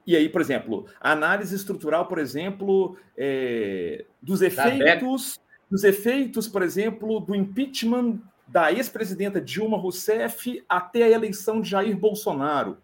[0.05, 6.63] E aí, por exemplo, a análise estrutural, por exemplo, é, dos efeitos, dos efeitos, por
[6.63, 12.77] exemplo, do impeachment da ex-presidenta Dilma Rousseff até a eleição de Jair Bolsonaro.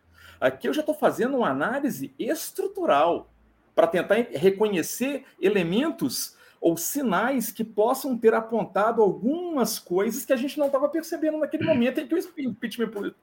[0.44, 3.32] Aqui eu já estou fazendo uma análise estrutural
[3.74, 10.60] para tentar reconhecer elementos ou sinais que possam ter apontado algumas coisas que a gente
[10.60, 13.14] não estava percebendo naquele momento em que o impeachment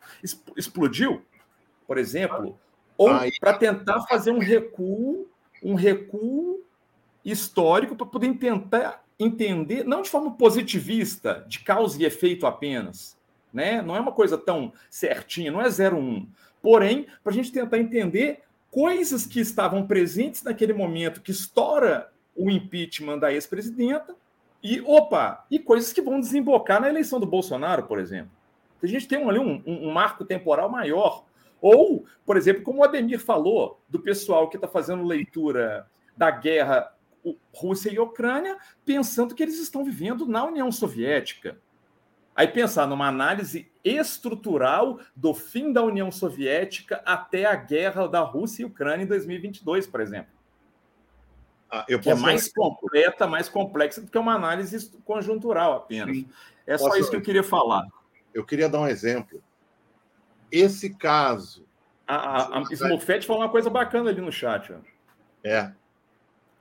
[0.57, 1.21] explodiu,
[1.87, 2.59] por exemplo,
[2.97, 5.29] ou para tentar fazer um recuo,
[5.63, 6.65] um recuo
[7.23, 13.21] histórico para poder tentar entender, não de forma positivista, de causa e efeito apenas,
[13.53, 13.83] né?
[13.83, 16.27] Não é uma coisa tão certinha, não é 01,
[16.63, 22.51] Porém, para a gente tentar entender coisas que estavam presentes naquele momento que estoura o
[22.51, 24.15] impeachment da ex-presidenta
[24.63, 28.31] e, opa, e coisas que vão desembocar na eleição do Bolsonaro, por exemplo.
[28.83, 31.25] A gente tem ali um, um, um marco temporal maior.
[31.61, 36.91] Ou, por exemplo, como o Ademir falou, do pessoal que está fazendo leitura da guerra
[37.55, 41.59] Rússia e Ucrânia, pensando que eles estão vivendo na União Soviética.
[42.41, 48.63] Aí pensar numa análise estrutural do fim da União Soviética até a guerra da Rússia
[48.63, 50.33] e Ucrânia em 2022, por exemplo.
[51.71, 56.17] Ah, eu que é mais completa, mais complexa do que uma análise conjuntural apenas.
[56.17, 56.31] Sim.
[56.67, 57.01] É só posso...
[57.01, 57.87] isso que eu queria falar.
[58.33, 59.43] Eu queria dar um exemplo.
[60.51, 61.67] Esse caso.
[62.09, 64.73] A, a, a Smurfette falou uma coisa bacana ali no chat.
[64.73, 64.79] Ó.
[65.45, 65.71] É.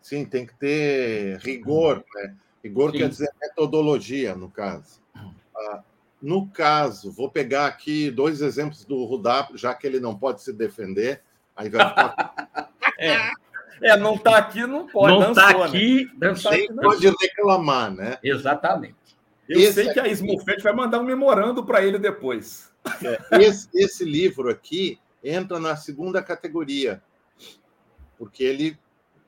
[0.02, 2.04] Sim, tem que ter rigor.
[2.16, 2.36] Né?
[2.62, 2.98] Rigor Sim.
[2.98, 5.00] quer dizer metodologia, no caso.
[6.22, 10.52] No caso, vou pegar aqui dois exemplos do Rudap, já que ele não pode se
[10.52, 11.22] defender,
[11.56, 12.70] aí vai ficar.
[13.00, 13.32] é.
[13.82, 15.14] é, não está aqui, não pode.
[15.14, 15.64] Não está né?
[15.64, 18.18] aqui, não tá aqui, pode reclamar, né?
[18.22, 18.96] Exatamente.
[19.48, 22.70] Eu esse sei que a Smurfette vai mandar um memorando para ele depois.
[23.04, 27.02] É, esse, esse livro aqui entra na segunda categoria,
[28.18, 28.78] porque ele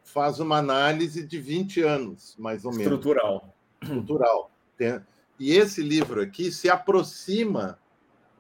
[0.03, 2.85] faz uma análise de 20 anos, mais ou menos.
[2.85, 3.55] Estrutural.
[3.81, 4.51] Estrutural.
[4.77, 5.01] Tem,
[5.41, 7.79] e esse livro aqui se aproxima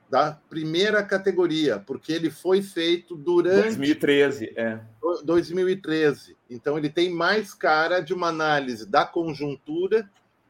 [0.07, 4.79] da primeira categoria, porque ele foi feito durante 2013, é.
[5.25, 6.37] 2013.
[6.47, 10.07] Então ele tem mais cara de uma análise da conjuntura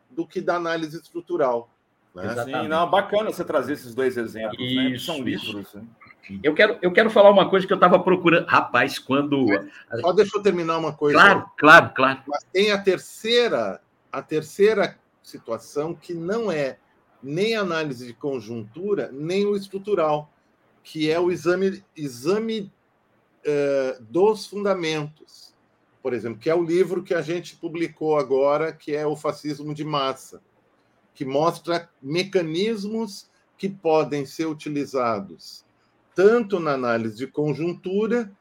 [0.09, 1.69] do que da análise estrutural.
[2.13, 2.43] Né?
[2.43, 4.97] Sim, não, bacana você trazer esses dois exemplos, isso, né?
[4.97, 5.73] São livros.
[5.73, 5.83] Né?
[6.43, 8.45] Eu quero, eu quero falar uma coisa que eu estava procurando.
[8.45, 9.45] Rapaz, quando.
[10.01, 11.17] Só deixa eu terminar uma coisa.
[11.17, 12.23] Claro, claro, claro.
[12.27, 13.79] Mas tem a terceira,
[14.11, 16.77] a terceira situação que não é
[17.21, 20.31] nem análise de conjuntura, nem o estrutural,
[20.83, 22.71] que é o exame, exame
[23.45, 25.53] uh, dos fundamentos.
[26.01, 29.73] Por exemplo, que é o livro que a gente publicou agora, que é o Fascismo
[29.73, 30.41] de Massa,
[31.13, 35.63] que mostra mecanismos que podem ser utilizados
[36.15, 38.31] tanto na análise de conjuntura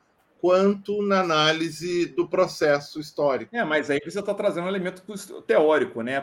[0.40, 3.54] quanto na análise do processo histórico.
[3.54, 5.02] É, mas aí você está trazendo um elemento
[5.42, 6.22] teórico, né?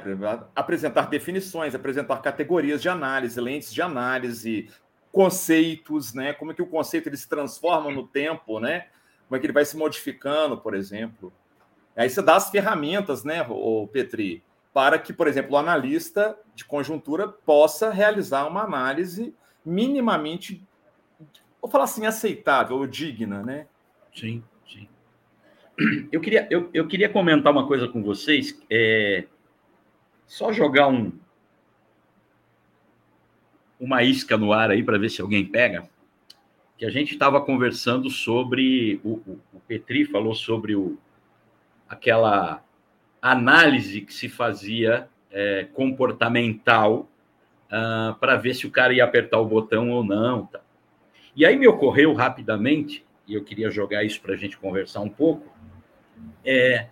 [0.56, 4.70] Apresentar definições, apresentar categorias de análise, lentes de análise,
[5.12, 6.34] conceitos, né?
[6.34, 8.88] Como é que o conceito ele se transforma no tempo, né?
[9.28, 11.32] Como é que ele vai se modificando, por exemplo.
[11.96, 16.64] Aí você dá as ferramentas, né, o Petri, para que, por exemplo, o analista de
[16.64, 19.34] conjuntura possa realizar uma análise
[19.66, 20.64] minimamente
[21.62, 23.68] vou falar assim, aceitável ou digna, né?
[24.16, 24.88] Sim, sim.
[26.12, 28.60] Eu queria, eu, eu queria comentar uma coisa com vocês.
[28.70, 29.26] É,
[30.26, 31.12] só jogar um,
[33.80, 35.88] uma isca no ar aí para ver se alguém pega.
[36.78, 39.00] Que a gente estava conversando sobre.
[39.04, 40.98] O, o, o, Petri falou sobre o,
[41.88, 42.64] aquela
[43.22, 47.08] análise que se fazia é, comportamental uh,
[47.72, 50.46] ah, para ver se o cara ia apertar o botão ou não.
[50.46, 50.60] Tá.
[51.36, 55.10] E aí me ocorreu rapidamente, e eu queria jogar isso para a gente conversar um
[55.10, 55.54] pouco,
[56.46, 56.88] é,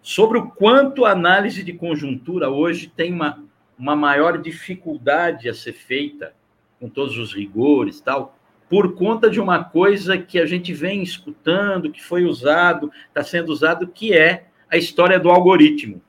[0.00, 3.44] sobre o quanto a análise de conjuntura hoje tem uma,
[3.78, 6.34] uma maior dificuldade a ser feita,
[6.80, 8.38] com todos os rigores tal,
[8.70, 13.50] por conta de uma coisa que a gente vem escutando, que foi usado, está sendo
[13.50, 16.02] usado, que é a história do algoritmo.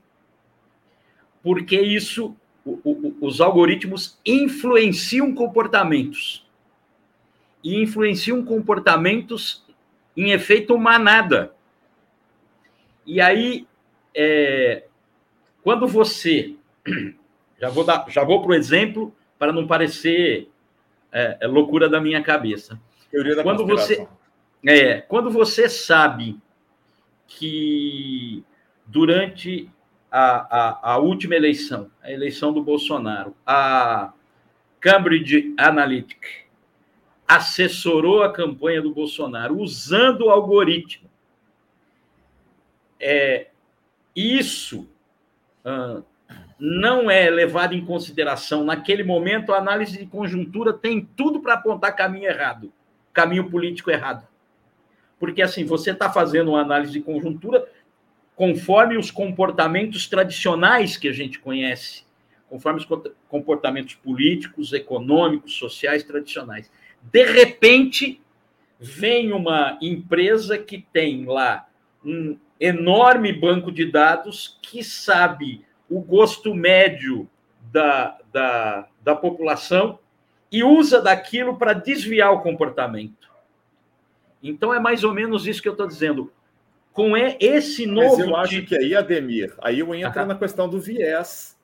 [1.41, 6.48] Porque isso, o, o, os algoritmos influenciam comportamentos
[7.63, 9.63] e influenciam comportamentos
[10.15, 11.53] em efeito manada.
[13.05, 13.67] E aí,
[14.15, 14.83] é,
[15.63, 16.55] quando você.
[17.61, 20.47] Já vou, dar, já vou para o exemplo, para não parecer
[21.11, 22.79] é, é loucura da minha cabeça.
[23.35, 24.07] Da quando você
[24.65, 26.39] é, Quando você sabe
[27.27, 28.41] que
[28.85, 29.69] durante
[30.09, 34.13] a, a, a última eleição, a eleição do Bolsonaro, a
[34.79, 36.27] Cambridge Analytica
[37.29, 41.07] assessorou a campanha do Bolsonaro usando o algoritmo.
[42.99, 43.49] É,
[44.15, 44.89] isso
[45.63, 46.01] ah,
[46.59, 48.63] não é levado em consideração.
[48.63, 52.73] Naquele momento, a análise de conjuntura tem tudo para apontar caminho errado,
[53.13, 54.27] caminho político errado.
[55.19, 57.63] Porque, assim, você está fazendo uma análise de conjuntura
[58.35, 62.05] conforme os comportamentos tradicionais que a gente conhece,
[62.49, 62.87] conforme os
[63.27, 66.71] comportamentos políticos, econômicos, sociais tradicionais.
[67.01, 68.21] De repente,
[68.79, 71.67] vem uma empresa que tem lá
[72.03, 77.27] um enorme banco de dados que sabe o gosto médio
[77.71, 79.99] da, da, da população
[80.51, 83.29] e usa daquilo para desviar o comportamento.
[84.41, 86.31] Então é mais ou menos isso que eu estou dizendo.
[86.93, 88.17] Com esse novo.
[88.17, 88.67] Mas eu acho tipo...
[88.69, 91.57] que aí, Ademir, aí eu entro na questão do viés.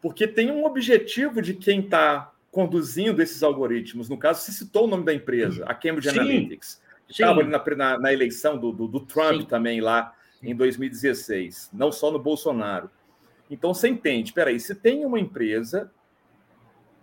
[0.00, 4.08] Porque tem um objetivo de quem está conduzindo esses algoritmos.
[4.08, 6.18] No caso, se citou o nome da empresa, a Cambridge Sim.
[6.18, 9.46] Analytics, que estava na, na, na, eleição do, do, do Trump Sim.
[9.46, 12.90] também lá em 2016, não só no Bolsonaro.
[13.50, 15.90] Então você entende, peraí, se tem uma empresa,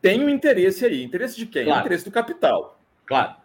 [0.02, 1.04] tem um interesse aí.
[1.04, 1.66] Interesse de quem?
[1.66, 1.80] Claro.
[1.80, 2.80] O interesse do capital.
[3.06, 3.36] Claro.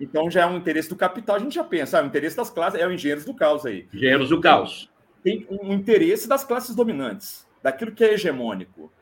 [0.00, 2.50] Então já é um interesse do capital, a gente já pensa, ah, o interesse das
[2.50, 3.88] classes é o engenheiros do caos aí.
[3.92, 4.90] Engenheiros do caos.
[5.24, 8.92] Tem um interesse das classes dominantes, daquilo que é hegemônico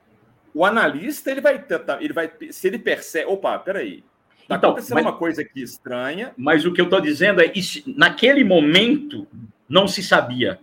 [0.57, 4.03] o analista ele vai tentar, ele vai, se ele percebe, opa, peraí,
[4.41, 6.33] está então, acontecendo mas, uma coisa aqui estranha.
[6.35, 9.29] Mas o que eu estou dizendo é, isso, naquele momento
[9.69, 10.59] não se sabia.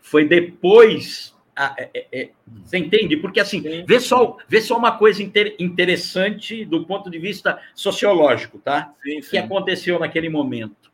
[0.00, 1.32] Foi depois.
[1.56, 2.30] é, é, é,
[2.64, 3.16] você entende?
[3.16, 8.58] Porque assim, vê só, vê só uma coisa inter, interessante do ponto de vista sociológico,
[8.58, 8.92] tá?
[9.00, 9.30] Sim, sim.
[9.30, 10.90] Que aconteceu naquele momento.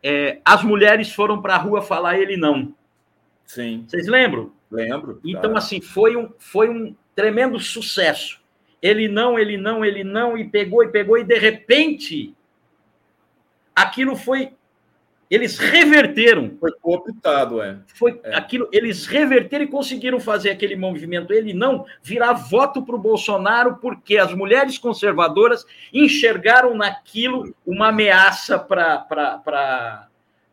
[0.00, 2.72] É, as mulheres foram para a rua falar ele não.
[3.44, 3.84] Sim.
[3.88, 4.52] Vocês lembram?
[4.70, 5.20] Lembro.
[5.24, 8.40] Então, assim, foi um, foi um tremendo sucesso.
[8.80, 12.34] Ele não, ele não, ele não, e pegou, e pegou, e de repente,
[13.74, 14.52] aquilo foi
[15.30, 16.56] Eles reverteram.
[16.58, 17.78] Foi cooptado, é.
[17.94, 18.34] Foi é.
[18.34, 21.32] aquilo, eles reverteram e conseguiram fazer aquele movimento.
[21.32, 28.58] Ele não virar voto para o Bolsonaro, porque as mulheres conservadoras enxergaram naquilo uma ameaça
[28.58, 30.08] para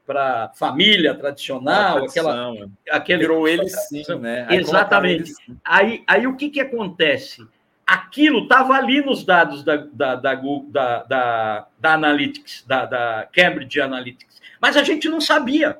[0.08, 2.54] para família tradicional, aquela,
[2.88, 2.96] é.
[2.96, 4.48] aquele virou ele sim, né?
[4.50, 5.34] Aí Exatamente.
[5.48, 7.46] Ele, aí, aí o que que acontece?
[7.86, 13.80] Aquilo estava ali nos dados da, da, da, da, da, da Analytics, da, da Cambridge
[13.82, 15.78] Analytics, mas a gente não sabia.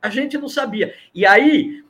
[0.00, 0.94] A gente não sabia.
[1.12, 1.83] E aí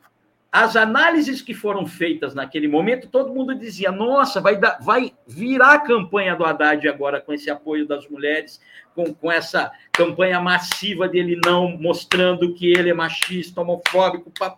[0.55, 5.73] as análises que foram feitas naquele momento, todo mundo dizia: nossa, vai, dar, vai virar
[5.73, 8.61] a campanha do Haddad agora com esse apoio das mulheres,
[8.95, 14.31] com, com essa campanha massiva dele não mostrando que ele é machista, homofóbico.
[14.31, 14.55] Pá,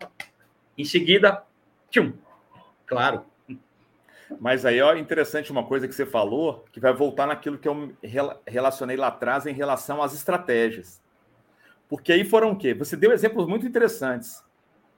[0.77, 1.41] Em seguida,
[1.89, 2.13] tchum,
[2.85, 3.25] claro.
[4.39, 7.91] Mas aí, ó, interessante uma coisa que você falou, que vai voltar naquilo que eu
[8.45, 11.01] relacionei lá atrás em relação às estratégias.
[11.89, 12.75] Porque aí foram o quê?
[12.75, 14.45] Você deu exemplos muito interessantes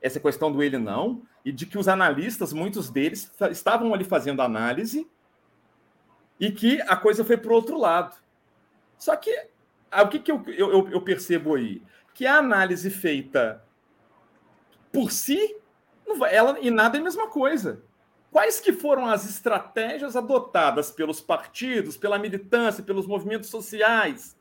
[0.02, 4.41] essa questão do ele não, e de que os analistas, muitos deles, estavam ali fazendo
[4.41, 5.10] análise
[6.39, 8.16] e que a coisa foi para o outro lado.
[8.97, 9.32] Só que
[9.91, 11.82] o que, que eu, eu, eu, percebo aí?
[12.14, 13.64] Que a análise feita
[14.91, 15.58] por si,
[16.30, 17.82] ela e nada é a mesma coisa.
[18.32, 24.38] Quais que foram as estratégias adotadas pelos partidos, pela militância, pelos movimentos sociais?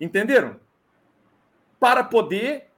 [0.00, 0.58] Entenderam?
[1.78, 2.69] Para poder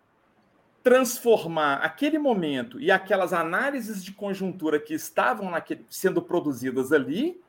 [0.82, 7.40] transformar aquele momento e aquelas análises de conjuntura que estavam naquele, sendo produzidas ali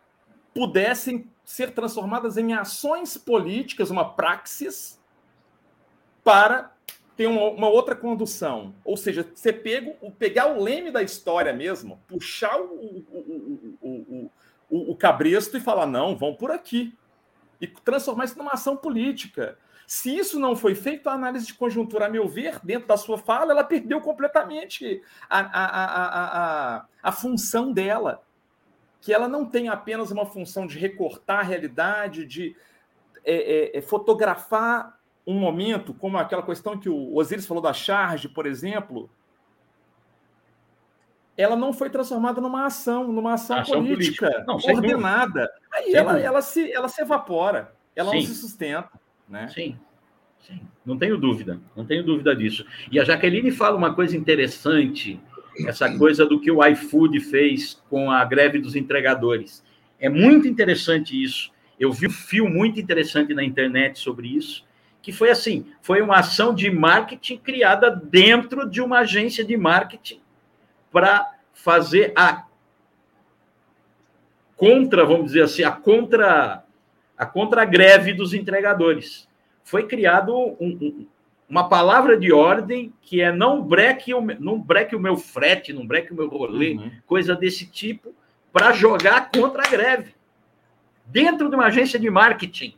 [0.54, 5.00] pudessem ser transformadas em ações políticas, uma praxis,
[6.24, 6.72] para
[7.18, 8.74] ter uma, uma outra condução.
[8.86, 14.32] Ou seja, você pego, pegar o leme da história mesmo, puxar o, o, o,
[14.70, 16.96] o, o cabresto e falar, não, vão por aqui.
[17.60, 19.58] E transformar isso numa ação política.
[19.94, 23.16] Se isso não foi feito, a análise de conjuntura, a meu ver, dentro da sua
[23.16, 28.24] fala, ela perdeu completamente a, a, a, a, a função dela.
[29.00, 32.56] Que ela não tem apenas uma função de recortar a realidade, de
[33.24, 38.28] é, é, é fotografar um momento, como aquela questão que o Osiris falou da charge,
[38.28, 39.08] por exemplo,
[41.38, 44.46] ela não foi transformada numa ação, numa ação, ação política, política.
[44.48, 45.48] Não, ordenada.
[45.72, 48.18] Aí ela, ela, se, ela se evapora, ela Sim.
[48.18, 49.03] não se sustenta.
[49.34, 49.48] Né?
[49.48, 49.76] Sim.
[50.46, 52.66] Sim, não tenho dúvida, não tenho dúvida disso.
[52.92, 55.20] E a Jaqueline fala uma coisa interessante,
[55.66, 59.64] essa coisa do que o iFood fez com a greve dos entregadores.
[60.00, 61.50] É muito interessante isso.
[61.80, 64.66] Eu vi um fio muito interessante na internet sobre isso,
[65.02, 70.20] que foi assim, foi uma ação de marketing criada dentro de uma agência de marketing
[70.92, 72.46] para fazer a
[74.58, 76.63] contra, vamos dizer assim, a contra
[77.18, 79.28] a contra-greve dos entregadores.
[79.64, 81.08] Foi criado um, um,
[81.50, 85.86] uma palavra de ordem que é não breque o, não breque o meu frete, não
[85.86, 86.92] breque o meu rolê, uhum.
[87.06, 88.14] coisa desse tipo,
[88.52, 90.16] para jogar contra a greve.
[91.06, 92.76] Dentro de uma agência de marketing.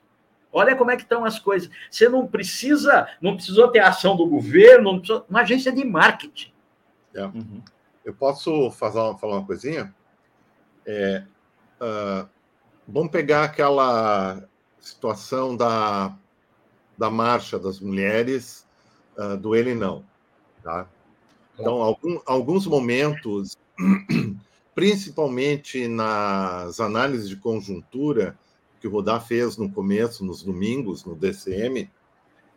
[0.52, 1.70] Olha como é que estão as coisas.
[1.90, 6.52] Você não precisa, não precisou ter ação do governo, não precisou, uma agência de marketing.
[7.14, 7.26] É.
[7.26, 7.62] Uhum.
[8.04, 9.94] Eu posso fazer uma, falar uma coisinha?
[10.86, 11.24] É,
[11.82, 12.30] uh,
[12.88, 14.48] Vamos pegar aquela
[14.80, 16.16] situação da,
[16.98, 18.68] da marcha das mulheres,
[19.18, 20.06] uh, do ele não.
[20.64, 20.88] Tá?
[21.58, 23.58] Então, algum, alguns momentos,
[24.76, 28.38] principalmente nas análises de conjuntura
[28.80, 31.90] que o Rodá fez no começo, nos domingos, no DCM,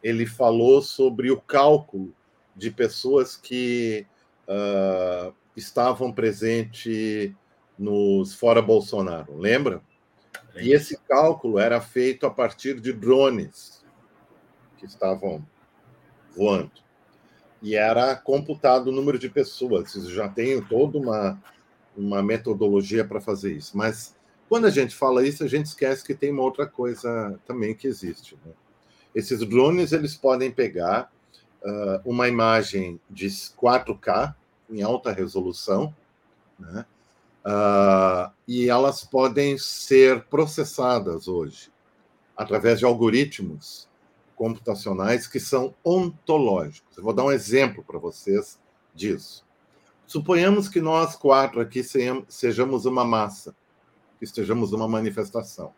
[0.03, 2.13] ele falou sobre o cálculo
[2.55, 4.07] de pessoas que
[4.47, 7.33] uh, estavam presentes
[7.79, 9.39] nos fora Bolsonaro.
[9.39, 9.83] Lembra?
[10.61, 13.85] E esse cálculo era feito a partir de drones
[14.77, 15.45] que estavam
[16.37, 16.73] voando.
[17.61, 19.93] E era computado o número de pessoas.
[19.93, 21.43] Já tem toda uma,
[21.97, 23.77] uma metodologia para fazer isso.
[23.77, 24.17] Mas
[24.49, 27.87] quando a gente fala isso, a gente esquece que tem uma outra coisa também que
[27.87, 28.39] existe.
[28.45, 28.53] Né?
[29.15, 31.13] Esses drones eles podem pegar
[31.63, 34.35] uh, uma imagem de 4K
[34.71, 35.95] em alta resolução,
[36.59, 36.85] né?
[37.49, 41.73] Uh, e elas podem ser processadas hoje
[42.37, 43.89] através de algoritmos
[44.37, 46.99] computacionais que são ontológicos.
[46.99, 48.61] Eu vou dar um exemplo para vocês
[48.95, 49.47] disso.
[50.07, 51.83] Suponhamos que nós quatro aqui
[52.29, 53.57] sejamos uma massa,
[54.19, 55.73] que estejamos numa manifestação.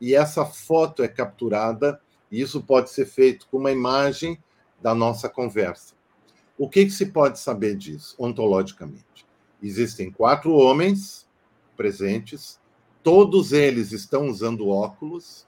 [0.00, 2.00] E essa foto é capturada,
[2.30, 4.42] e isso pode ser feito com uma imagem
[4.80, 5.94] da nossa conversa.
[6.56, 9.26] O que, que se pode saber disso, ontologicamente?
[9.62, 11.28] Existem quatro homens
[11.76, 12.60] presentes,
[13.02, 15.46] todos eles estão usando óculos,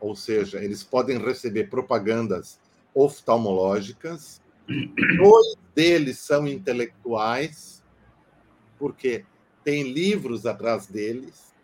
[0.00, 2.58] ou seja, eles podem receber propagandas
[2.94, 4.40] oftalmológicas.
[4.66, 7.84] Dois deles são intelectuais,
[8.78, 9.24] porque
[9.62, 11.54] tem livros atrás deles.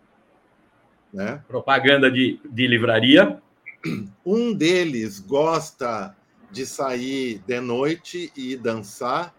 [1.12, 1.42] Né?
[1.48, 3.40] Propaganda de, de livraria.
[4.24, 6.16] Um deles gosta
[6.52, 9.34] de sair de noite e dançar.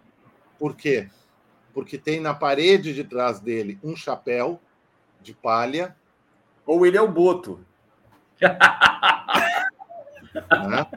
[0.60, 1.08] Por quê?
[1.74, 4.60] Porque tem na parede de trás dele um chapéu
[5.22, 5.96] de palha.
[6.66, 7.60] Ou ele é o Boto.
[10.70, 10.88] né?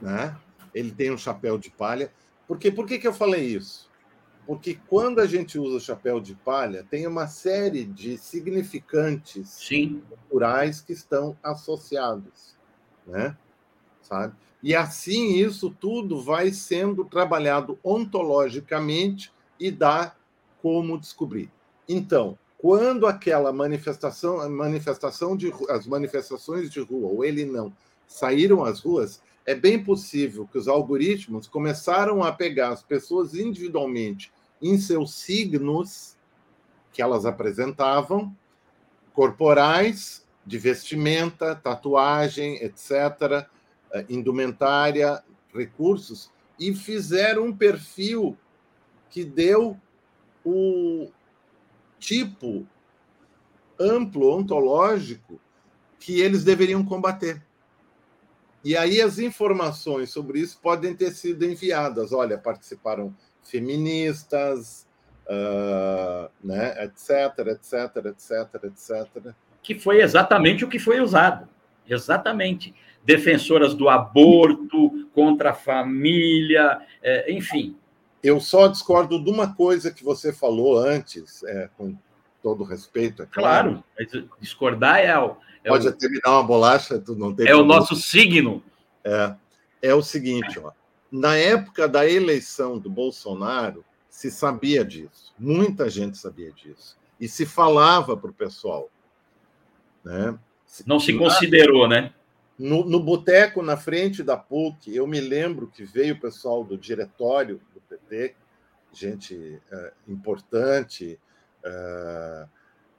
[0.00, 0.36] né?
[0.74, 2.12] Ele tem um chapéu de palha.
[2.46, 3.90] Porque, por que, que eu falei isso?
[4.46, 10.02] Porque quando a gente usa o chapéu de palha, tem uma série de significantes Sim.
[10.08, 12.56] culturais que estão associados,
[13.06, 13.36] né?
[14.02, 14.34] Sabe?
[14.60, 20.16] E assim isso tudo vai sendo trabalhado ontologicamente e dá
[20.62, 21.50] como descobrir.
[21.88, 27.72] Então, quando aquela manifestação, manifestação de as manifestações de rua ou ele não
[28.06, 34.32] saíram às ruas, é bem possível que os algoritmos começaram a pegar as pessoas individualmente
[34.60, 36.16] em seus signos
[36.92, 38.36] que elas apresentavam,
[39.12, 43.46] corporais, de vestimenta, tatuagem, etc.,
[43.92, 45.22] eh, indumentária,
[45.54, 48.36] recursos, e fizeram um perfil
[49.10, 49.76] que deu
[50.44, 51.10] o
[51.98, 52.66] tipo
[53.78, 55.40] amplo, ontológico,
[55.98, 57.42] que eles deveriam combater.
[58.62, 62.12] E aí as informações sobre isso podem ter sido enviadas.
[62.12, 64.86] Olha, participaram feministas,
[65.26, 69.34] uh, né, etc, etc, etc, etc.
[69.62, 71.48] Que foi exatamente o que foi usado.
[71.88, 72.74] Exatamente.
[73.02, 77.76] Defensoras do aborto, contra a família, é, enfim.
[78.22, 81.96] Eu só discordo de uma coisa que você falou antes, é, com
[82.42, 83.22] todo respeito.
[83.22, 85.90] É claro, claro discordar é o, é Pode o...
[85.90, 87.74] até me dar uma bolacha, tu não tem É problema.
[87.74, 88.62] o nosso signo.
[89.04, 89.34] É,
[89.82, 90.72] é o seguinte, ó.
[91.10, 95.34] Na época da eleição do Bolsonaro, se sabia disso.
[95.38, 96.96] Muita gente sabia disso.
[97.18, 98.88] E se falava para o pessoal.
[100.04, 100.38] Né?
[100.86, 102.12] Não se considerou, né?
[102.58, 106.76] No, no boteco, na frente da PUC, eu me lembro que veio o pessoal do
[106.76, 107.60] diretório
[108.10, 108.34] PT,
[108.92, 111.18] gente é, importante,
[111.64, 112.46] é,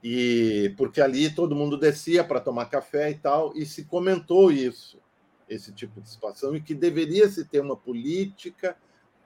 [0.03, 4.99] e porque ali todo mundo descia para tomar café e tal, e se comentou isso,
[5.47, 8.75] esse tipo de situação, e que deveria se ter uma política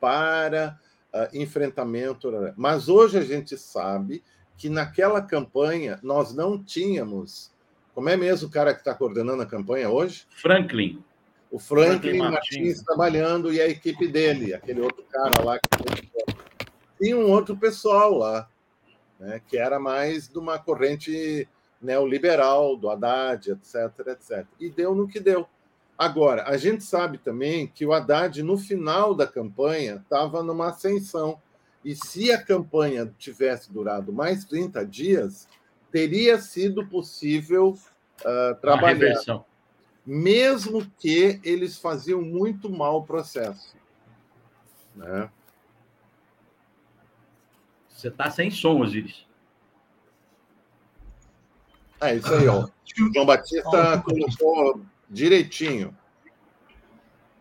[0.02, 0.78] para
[1.14, 2.30] uh, enfrentamento.
[2.58, 4.24] Mas hoje a gente sabe
[4.58, 7.54] que naquela campanha nós não tínhamos.
[7.94, 10.28] Como é mesmo o cara que está coordenando a campanha hoje?
[10.32, 11.02] Franklin.
[11.56, 12.58] O Franklin, Franklin Martins.
[12.58, 15.58] Martins trabalhando e a equipe dele, aquele outro cara lá.
[15.58, 16.26] Que...
[17.02, 18.50] Tinha um outro pessoal lá
[19.18, 21.48] né, que era mais de uma corrente
[21.82, 24.46] neoliberal, do Haddad, etc, etc.
[24.60, 25.48] E deu no que deu.
[25.98, 31.42] Agora, a gente sabe também que o Haddad, no final da campanha, estava numa ascensão.
[31.86, 35.48] E se a campanha tivesse durado mais 30 dias,
[35.90, 37.78] teria sido possível
[38.26, 39.46] uh, trabalhar.
[40.06, 43.76] Mesmo que eles faziam muito mal o processo.
[44.96, 45.30] Né?
[47.90, 49.26] Você está sem som, Osiris.
[52.02, 52.66] É isso aí, ó.
[52.66, 55.96] O João Batista colocou direitinho.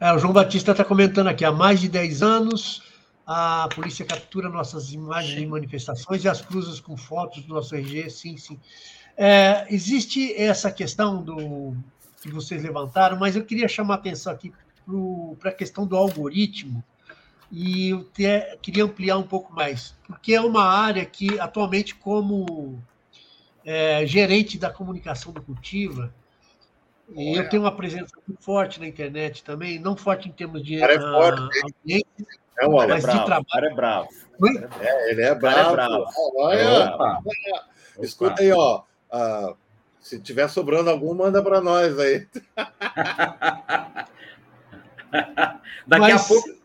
[0.00, 2.82] É, o João Batista está comentando aqui, há mais de 10 anos,
[3.26, 8.10] a polícia captura nossas imagens de manifestações e as cruzas com fotos do nosso RG,
[8.10, 8.60] sim, sim.
[9.16, 11.76] É, existe essa questão do
[12.28, 14.52] que vocês levantaram, mas eu queria chamar a atenção aqui
[15.38, 16.82] para a questão do algoritmo,
[17.52, 22.82] e eu te, queria ampliar um pouco mais, porque é uma área que, atualmente, como
[23.64, 26.12] é, gerente da comunicação do Cultiva,
[27.14, 30.98] eu tenho uma presença muito forte na internet também, não forte em termos de é
[30.98, 32.06] forte, audiência,
[32.58, 33.66] é, mas é bravo, de trabalho.
[33.66, 34.08] é bravo.
[34.80, 35.70] É, ele é bravo.
[35.70, 36.04] É bravo.
[36.36, 37.22] Olha, Opa.
[38.00, 38.82] escuta aí, ó.
[39.12, 39.56] Uh,
[40.04, 42.28] se tiver sobrando algum, manda para nós aí.
[45.86, 46.22] Daqui mas...
[46.22, 46.64] a pouco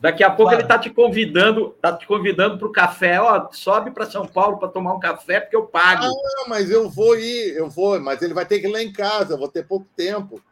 [0.00, 0.56] Daqui a pouco claro.
[0.56, 3.18] ele está te convidando, está te convidando para o café.
[3.18, 6.04] Ó, sobe para São Paulo para tomar um café porque eu pago.
[6.04, 8.92] Ah, mas eu vou ir, eu vou, mas ele vai ter que ir lá em
[8.92, 10.42] casa, eu vou ter pouco tempo.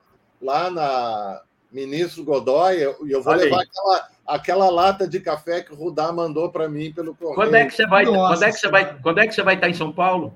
[0.40, 5.60] Lá na Ministro Godoy, e eu, eu, vou Olha levar aquela, aquela lata de café
[5.60, 7.36] que o Rudá mandou para mim pelo correio.
[7.36, 8.04] Quando é que você vai?
[8.06, 8.98] Nossa, quando é que você vai?
[9.00, 10.34] Quando é que você vai estar em São Paulo?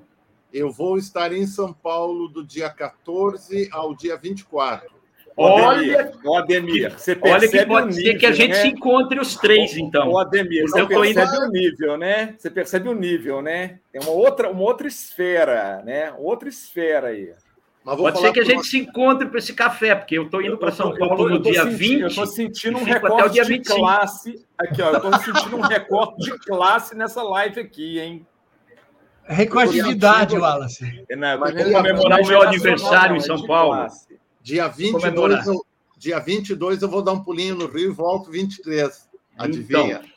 [0.57, 4.89] Eu vou estar em São Paulo do dia 14 ao dia 24.
[5.37, 8.63] Olha, o Ademir, você percebe olha que pode nível, ser que a gente né?
[8.63, 10.11] se encontre os três, então.
[10.11, 11.45] O Ademir, você percebe indo...
[11.45, 12.35] o nível, né?
[12.39, 13.81] Você percebe o nível, né?
[13.93, 16.15] Tem uma outra, uma outra esfera, né?
[16.17, 17.35] Outra esfera aí.
[17.85, 18.71] Pode ser que a gente você.
[18.71, 21.65] se encontre para esse café, porque eu estou indo para São Paulo tô, no dia
[21.65, 22.01] sentindo, 20.
[22.01, 24.47] Eu estou sentindo um recorte de classe.
[24.57, 28.27] Aqui, ó, eu estou sentindo um recorte de classe nessa live aqui, hein?
[29.27, 31.05] Recorte de idade, Wallace.
[31.09, 33.87] É, não, Mas comemorar o meu aniversário em São Paulo.
[34.41, 35.67] Dia 22, eu,
[35.99, 39.09] dia 22 eu vou dar um pulinho no Rio e volto 23.
[39.37, 39.97] Adivinha?
[39.97, 40.17] Então,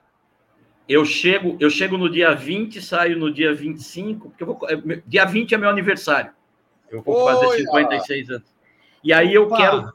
[0.87, 5.01] eu chego, eu chego no dia 20, saio no dia 25, porque eu vou, é,
[5.05, 6.31] dia 20 é meu aniversário.
[6.89, 8.47] Eu vou Oi, fazer 56 anos.
[9.03, 9.93] E aí eu Opa, quero.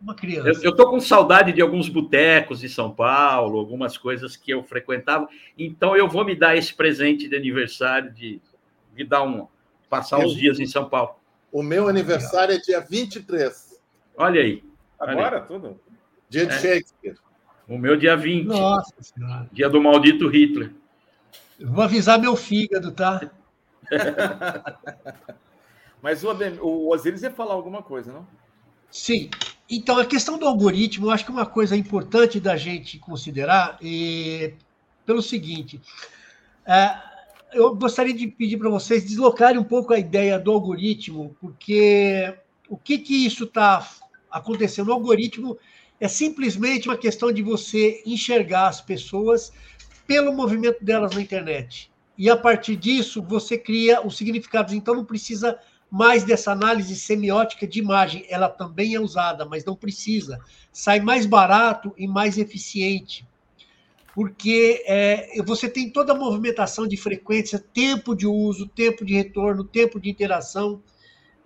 [0.00, 0.48] Uma criança.
[0.48, 4.62] Eu, eu tô com saudade de alguns botecos de São Paulo, algumas coisas que eu
[4.62, 5.28] frequentava.
[5.58, 8.40] Então eu vou me dar esse presente de aniversário de,
[8.94, 9.48] de dar um
[9.90, 11.16] passar eu, uns dias em São Paulo.
[11.50, 13.80] O meu aniversário é dia 23.
[14.16, 14.62] Olha aí.
[15.00, 15.46] Agora olha aí.
[15.48, 15.80] tudo.
[16.28, 16.58] Dia de é.
[16.58, 17.16] Shakespeare.
[17.68, 18.46] O meu dia 20.
[18.46, 19.48] Nossa Senhora.
[19.52, 20.72] Dia do maldito Hitler.
[21.60, 23.30] vou avisar meu fígado, tá?
[26.00, 26.30] Mas o,
[26.62, 28.26] o Osiris ia falar alguma coisa, não?
[28.90, 29.30] Sim.
[29.70, 33.78] Então, a questão do algoritmo, eu acho que é uma coisa importante da gente considerar
[33.82, 34.54] é,
[35.04, 35.80] pelo seguinte.
[36.66, 36.96] É,
[37.52, 42.34] eu gostaria de pedir para vocês deslocarem um pouco a ideia do algoritmo, porque
[42.68, 43.86] o que, que isso está
[44.30, 44.88] acontecendo?
[44.88, 45.58] O algoritmo
[46.00, 49.52] é simplesmente uma questão de você enxergar as pessoas
[50.06, 51.90] pelo movimento delas na internet.
[52.16, 54.72] E a partir disso, você cria os significados.
[54.72, 55.58] Então, não precisa
[55.90, 58.26] mais dessa análise semiótica de imagem.
[58.28, 60.38] Ela também é usada, mas não precisa.
[60.72, 63.26] Sai mais barato e mais eficiente.
[64.14, 69.64] Porque é, você tem toda a movimentação de frequência, tempo de uso, tempo de retorno,
[69.64, 70.82] tempo de interação.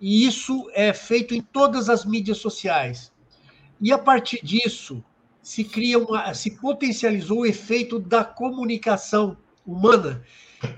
[0.01, 3.11] E isso é feito em todas as mídias sociais.
[3.79, 5.03] E a partir disso,
[5.41, 10.23] se cria uma, se potencializou o efeito da comunicação humana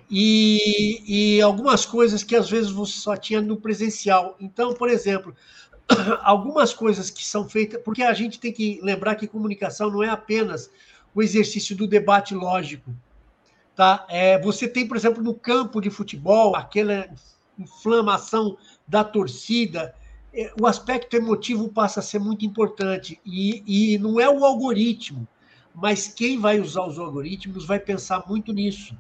[0.10, 4.36] e, e algumas coisas que às vezes você só tinha no presencial.
[4.40, 5.36] Então, por exemplo,
[6.22, 10.10] algumas coisas que são feitas, porque a gente tem que lembrar que comunicação não é
[10.10, 10.70] apenas
[11.14, 12.94] o exercício do debate lógico.
[13.76, 14.06] Tá?
[14.10, 17.10] É, você tem, por exemplo, no campo de futebol, aquela
[17.58, 18.58] inflamação
[18.88, 19.94] da torcida,
[20.34, 23.20] é, o aspecto emotivo passa a ser muito importante.
[23.26, 25.28] E, e não é o algoritmo,
[25.74, 28.96] mas quem vai usar os algoritmos vai pensar muito nisso.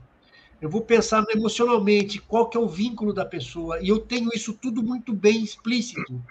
[0.61, 4.53] Eu vou pensar emocionalmente qual que é o vínculo da pessoa, e eu tenho isso
[4.53, 6.21] tudo muito bem explícito.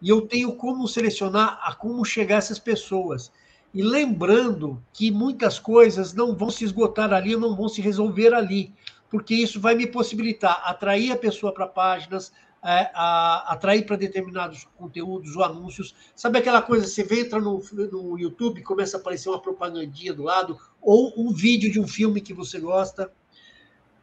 [0.00, 3.32] E eu tenho como selecionar a como chegar a essas pessoas.
[3.72, 8.72] E lembrando que muitas coisas não vão se esgotar ali, não vão se resolver ali,
[9.10, 12.32] porque isso vai me possibilitar atrair a pessoa para páginas,
[12.64, 15.94] é, a, atrair para determinados conteúdos ou anúncios.
[16.14, 17.62] Sabe aquela coisa, você entra no,
[17.92, 22.20] no YouTube, começa a aparecer uma propagandinha do lado, ou um vídeo de um filme
[22.20, 23.12] que você gosta.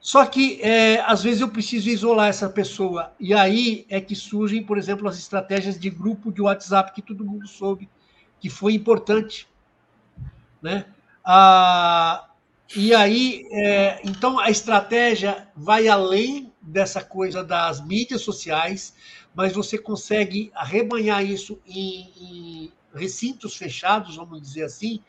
[0.05, 3.11] Só que, é, às vezes, eu preciso isolar essa pessoa.
[3.19, 7.25] E aí é que surgem, por exemplo, as estratégias de grupo de WhatsApp, que todo
[7.25, 7.89] mundo soube
[8.39, 9.47] que foi importante.
[10.61, 10.85] Né?
[11.23, 12.29] Ah,
[12.75, 18.93] e aí, é, então, a estratégia vai além dessa coisa das mídias sociais,
[19.33, 25.01] mas você consegue arrebanhar isso em, em recintos fechados, vamos dizer assim,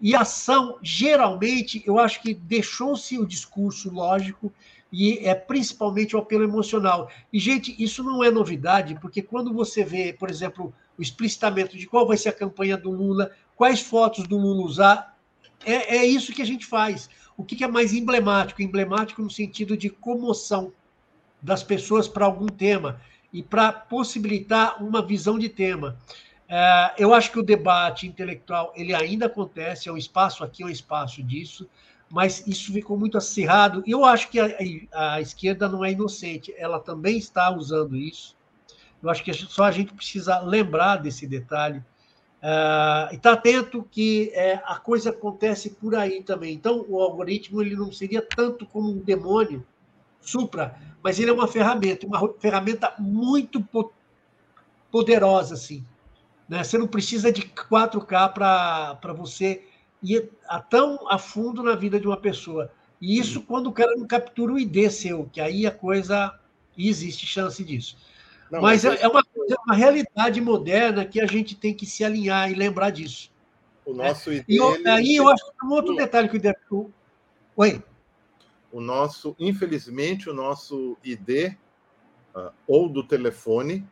[0.00, 4.52] e ação, geralmente, eu acho que deixou-se o discurso lógico
[4.92, 7.10] e é principalmente o apelo emocional.
[7.32, 11.86] E, gente, isso não é novidade, porque quando você vê, por exemplo, o explicitamento de
[11.86, 15.18] qual vai ser a campanha do Lula, quais fotos do Lula usar,
[15.64, 17.10] é, é isso que a gente faz.
[17.36, 18.62] O que é mais emblemático?
[18.62, 20.72] Emblemático no sentido de comoção
[21.42, 23.00] das pessoas para algum tema
[23.32, 25.98] e para possibilitar uma visão de tema.
[26.48, 30.66] É, eu acho que o debate intelectual ele ainda acontece, é um espaço aqui, é
[30.66, 31.68] um espaço disso,
[32.10, 33.82] mas isso ficou muito acirrado.
[33.86, 34.48] E eu acho que a,
[34.92, 38.34] a, esquerda não é inocente, ela também está usando isso.
[39.02, 41.78] Eu acho que só a gente precisa lembrar desse detalhe.
[42.40, 46.54] Uh, e está atento que é, a coisa acontece por aí também.
[46.54, 49.66] Então, o algoritmo ele não seria tanto como um demônio
[50.20, 53.64] supra, mas ele é uma ferramenta, uma ferramenta muito
[54.90, 55.84] poderosa, assim.
[56.48, 56.64] Né?
[56.64, 59.64] Você não precisa de 4K para você
[60.02, 62.72] ir a tão a fundo na vida de uma pessoa.
[63.00, 66.38] E isso quando o cara não captura o ID seu, que aí a coisa
[66.76, 67.96] existe chance disso.
[68.50, 72.02] Não, mas, é, é uma, é uma realidade moderna que a gente tem que se
[72.02, 73.30] alinhar e lembrar disso.
[73.84, 74.44] O nosso ID.
[74.48, 76.38] E eu, aí eu acho que um outro detalhe que
[76.70, 76.90] o
[77.56, 77.82] Oi.
[78.70, 81.54] O nosso, infelizmente, o nosso ID,
[82.34, 83.86] ah, ou do telefone,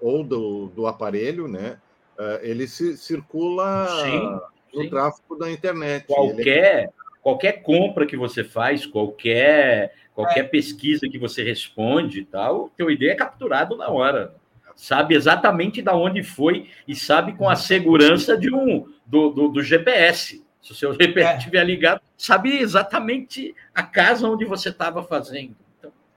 [0.00, 1.78] ou do, do aparelho, né?
[2.18, 4.40] É, ele se, circula sim,
[4.74, 4.90] no sim.
[4.90, 6.06] tráfego da internet.
[6.06, 6.90] Qualquer, ele...
[7.22, 10.48] qualquer compra que você faz, qualquer, qualquer é.
[10.48, 14.34] pesquisa que você responde, tal, teu ID é capturado na hora.
[14.74, 19.62] sabe exatamente da onde foi e sabe com a segurança de um do, do, do
[19.62, 20.44] GPS.
[20.60, 21.38] Se o seu GPS é.
[21.38, 25.56] estiver ligado, sabe exatamente a casa onde você estava fazendo.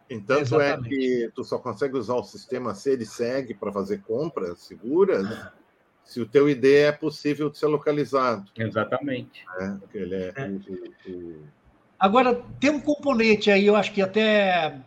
[0.09, 4.03] Então, tanto é que tu só consegue usar o sistema ser e segue para fazer
[4.03, 5.27] compras seguras
[6.05, 8.49] se o teu ID é possível de ser localizado.
[8.55, 9.43] Exatamente.
[9.59, 10.47] É, ele é, é.
[10.47, 11.43] O, o...
[11.99, 14.79] Agora, tem um componente aí, eu acho que até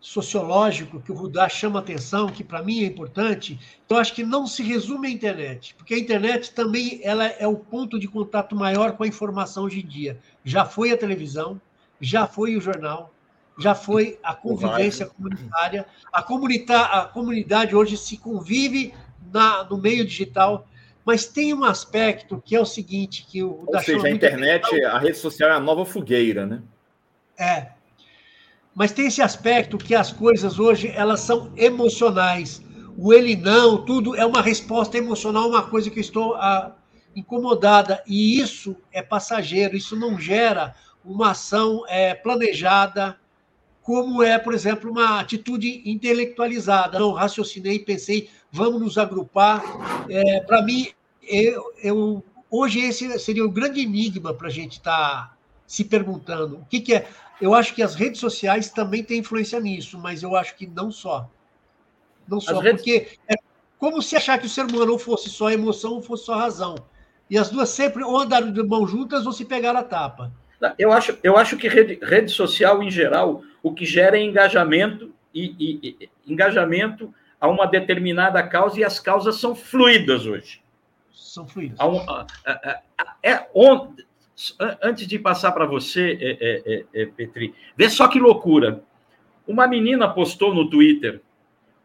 [0.00, 3.58] sociológico, que o Rudá chama atenção, que para mim é importante,
[3.88, 7.56] eu acho que não se resume à internet, porque a internet também ela é o
[7.56, 10.18] ponto de contato maior com a informação hoje em dia.
[10.44, 11.58] Já foi a televisão,
[11.98, 13.14] já foi o jornal,
[13.58, 15.86] já foi a convivência comunitária.
[16.12, 18.92] A, comunita a comunidade hoje se convive
[19.34, 20.66] na, no meio digital,
[21.04, 24.98] mas tem um aspecto que é o seguinte, que o Ou seja, a internet, a
[24.98, 26.62] rede social é a nova fogueira, né?
[27.36, 27.72] É,
[28.72, 32.62] mas tem esse aspecto que as coisas hoje elas são emocionais.
[32.96, 36.76] O ele não, tudo é uma resposta emocional, uma coisa que eu estou ah,
[37.14, 38.02] incomodada.
[38.06, 40.74] E isso é passageiro, isso não gera
[41.04, 43.16] uma ação é, planejada,
[43.82, 46.98] como é, por exemplo, uma atitude intelectualizada.
[46.98, 49.62] Não raciocinei, pensei, vamos nos agrupar.
[50.08, 50.88] É, para mim,
[51.22, 55.36] eu, eu, hoje esse seria o grande enigma para a gente estar tá
[55.66, 56.58] se perguntando.
[56.58, 57.08] O que, que é?
[57.40, 60.92] Eu acho que as redes sociais também têm influência nisso, mas eu acho que não
[60.92, 61.28] só.
[62.28, 63.34] Não só, porque é
[63.76, 66.76] como se achar que o ser humano ou fosse só emoção ou fosse só razão.
[67.28, 70.32] E as duas sempre ou andaram de mão juntas ou se pegaram a tapa.
[70.78, 75.12] Eu acho, eu acho que rede, rede social, em geral, o que gera é engajamento
[75.34, 77.12] e, e, e, engajamento
[77.44, 80.62] a uma determinada causa, e as causas são fluidas hoje.
[81.12, 81.78] São fluidas.
[83.22, 83.92] é, é, on,
[84.82, 88.82] antes de passar para você, é, é, é, é, Petri, vê só que loucura.
[89.46, 91.20] Uma menina postou no Twitter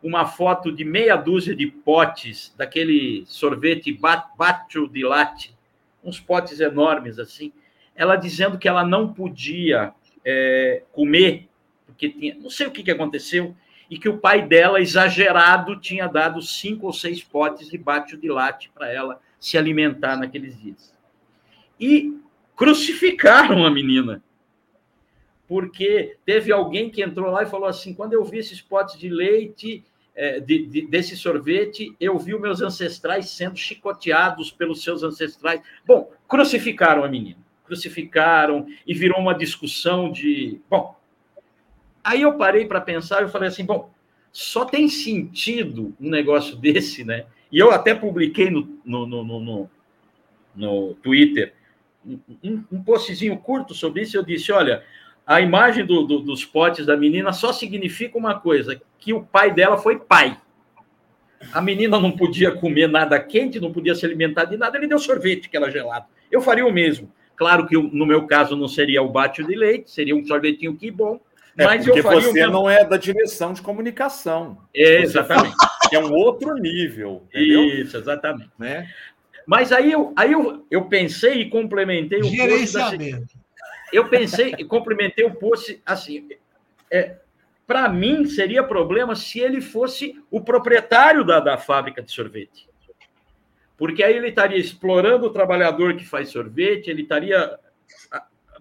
[0.01, 5.53] uma foto de meia dúzia de potes daquele sorvete Bacio de Latte,
[6.01, 7.51] uns potes enormes assim.
[7.93, 9.93] Ela dizendo que ela não podia
[10.24, 11.49] é, comer,
[11.86, 13.53] porque tinha, não sei o que, que aconteceu,
[13.90, 18.30] e que o pai dela, exagerado, tinha dado cinco ou seis potes de Bacio de
[18.30, 20.94] Latte para ela se alimentar naqueles dias.
[21.80, 22.18] E
[22.56, 24.22] crucificaram a menina.
[25.48, 29.10] Porque teve alguém que entrou lá e falou assim: quando eu vi esses potes de
[29.10, 29.84] leite,
[30.14, 35.62] é, de, de, desse sorvete, eu vi os meus ancestrais sendo chicoteados pelos seus ancestrais.
[35.88, 37.40] Bom, crucificaram a menina.
[37.64, 40.60] Crucificaram e virou uma discussão de.
[40.70, 40.99] Bom,
[42.10, 43.91] aí eu parei para pensar e falei assim: bom,
[44.32, 47.26] só tem sentido um negócio desse, né?
[47.51, 49.70] E eu até publiquei no, no, no, no,
[50.55, 51.53] no Twitter
[52.43, 54.84] um, um postzinho curto sobre isso, eu disse: olha,
[55.26, 59.53] a imagem do, do, dos potes da menina só significa uma coisa: que o pai
[59.53, 60.38] dela foi pai.
[61.53, 64.99] A menina não podia comer nada quente, não podia se alimentar de nada, ele deu
[64.99, 66.05] sorvete que era gelado.
[66.30, 67.12] Eu faria o mesmo.
[67.36, 70.91] Claro que no meu caso não seria o bate de leite, seria um sorvetinho que
[70.91, 71.18] bom.
[71.60, 74.57] É, mas porque eu faria você o não é da direção de comunicação.
[74.74, 75.55] É, exatamente.
[75.91, 77.28] É um outro nível.
[77.28, 77.66] Entendeu?
[77.66, 78.51] Isso, exatamente.
[78.57, 78.88] Né?
[79.45, 83.18] Mas aí eu, aí eu, eu pensei e complementei o Gerenciamento.
[83.18, 83.38] post.
[83.91, 86.30] eu pensei e complementei o post assim.
[86.89, 87.18] É,
[87.68, 92.70] Para mim, seria problema se ele fosse o proprietário da, da fábrica de sorvete.
[93.76, 97.57] Porque aí ele estaria explorando o trabalhador que faz sorvete, ele estaria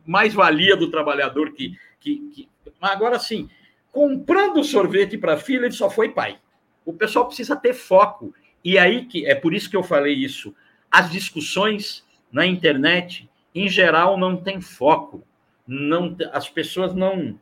[0.07, 1.77] mais valia do trabalhador que.
[2.01, 2.49] que, que...
[2.81, 3.49] Mas agora sim,
[3.93, 6.39] comprando sorvete para a filha, ele só foi pai.
[6.85, 8.35] O pessoal precisa ter foco.
[8.65, 10.55] E aí que é por isso que eu falei isso
[10.91, 15.23] as discussões na internet, em geral, não têm foco.
[15.67, 17.39] Não, as pessoas não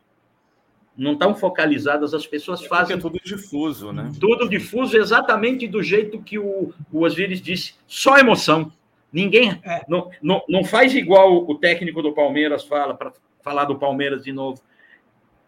[0.97, 2.97] não estão focalizadas, as pessoas é fazem.
[2.97, 4.11] É tudo difuso, né?
[4.19, 8.71] Tudo difuso, exatamente do jeito que o, o Osiris disse, só emoção.
[9.13, 9.61] Ninguém.
[9.63, 9.85] É.
[9.87, 13.13] Não, não, não faz igual o técnico do Palmeiras fala, para
[13.43, 14.59] falar do Palmeiras de novo.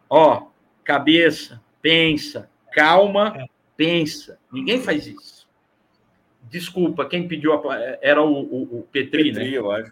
[0.09, 0.47] Ó,
[0.83, 3.45] cabeça, pensa, calma, é.
[3.77, 4.39] pensa.
[4.51, 5.47] Ninguém faz isso.
[6.49, 7.61] Desculpa, quem pediu a...
[8.01, 9.57] era o, o, o Petri, Petri, né?
[9.57, 9.91] eu acho.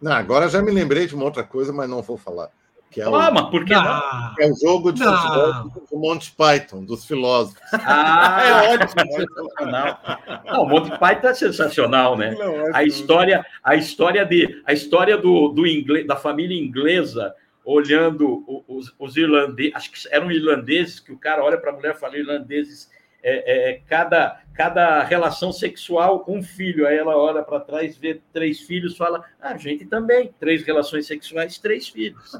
[0.00, 2.50] Não, agora já me lembrei de uma outra coisa, mas não vou falar.
[2.94, 4.02] Que é ah, o, mas por que não?
[4.38, 5.16] É o jogo de não.
[5.16, 7.60] futebol do Monty Python, dos filósofos.
[7.72, 9.98] Ah, é ótimo, sensacional.
[10.44, 12.36] Não, o Monty Python é sensacional, né?
[12.38, 17.34] Não, é a história, a história de, a história do, do inglês, da família inglesa
[17.64, 21.94] olhando os, os irlandeses, acho que eram irlandeses, que o cara olha para a mulher
[21.94, 22.90] e fala irlandeses
[23.26, 26.86] é, é, cada, cada relação sexual, um filho.
[26.86, 31.06] Aí ela olha para trás, vê três filhos, fala: ah, a gente também, três relações
[31.06, 32.34] sexuais, três filhos.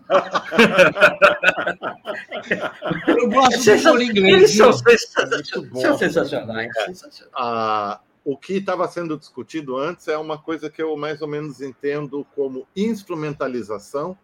[3.08, 4.34] Eu gosto do bolo inglês.
[4.34, 6.70] Eles são, são sensacionais.
[6.84, 7.30] sensacionais.
[7.34, 11.62] Ah, o que estava sendo discutido antes é uma coisa que eu mais ou menos
[11.62, 14.18] entendo como instrumentalização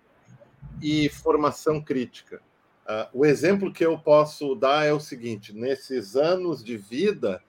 [0.81, 2.41] e formação crítica.
[2.87, 7.43] Uh, o exemplo que eu posso dar é o seguinte: nesses anos de vida,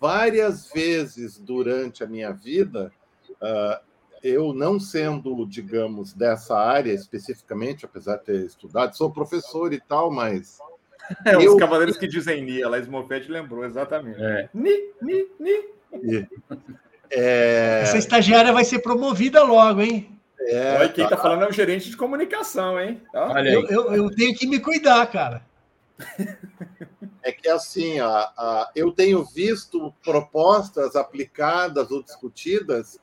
[0.00, 2.92] várias vezes durante a minha vida,
[3.40, 3.80] uh,
[4.22, 10.10] eu não sendo, digamos, dessa área especificamente, apesar de ter estudado, sou professor e tal,
[10.10, 10.58] mas.
[11.24, 11.54] É, eu...
[11.54, 14.20] Os cavaleiros que dizem Ni, a Laís Mofete lembrou, exatamente.
[14.20, 14.48] É.
[14.52, 16.28] Ni, Ni, Ni.
[17.10, 17.80] É...
[17.82, 20.15] Essa estagiária vai ser promovida logo, hein?
[20.40, 23.02] É, Olha, quem está tá falando é o gerente de comunicação, hein?
[23.14, 25.42] Olha eu, eu, eu, tenho que me cuidar, cara.
[27.22, 33.00] É que assim, ó, ó, eu tenho visto propostas aplicadas ou discutidas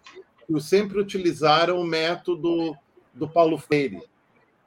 [0.48, 2.78] que sempre utilizaram o método
[3.14, 4.02] do Paulo Freire,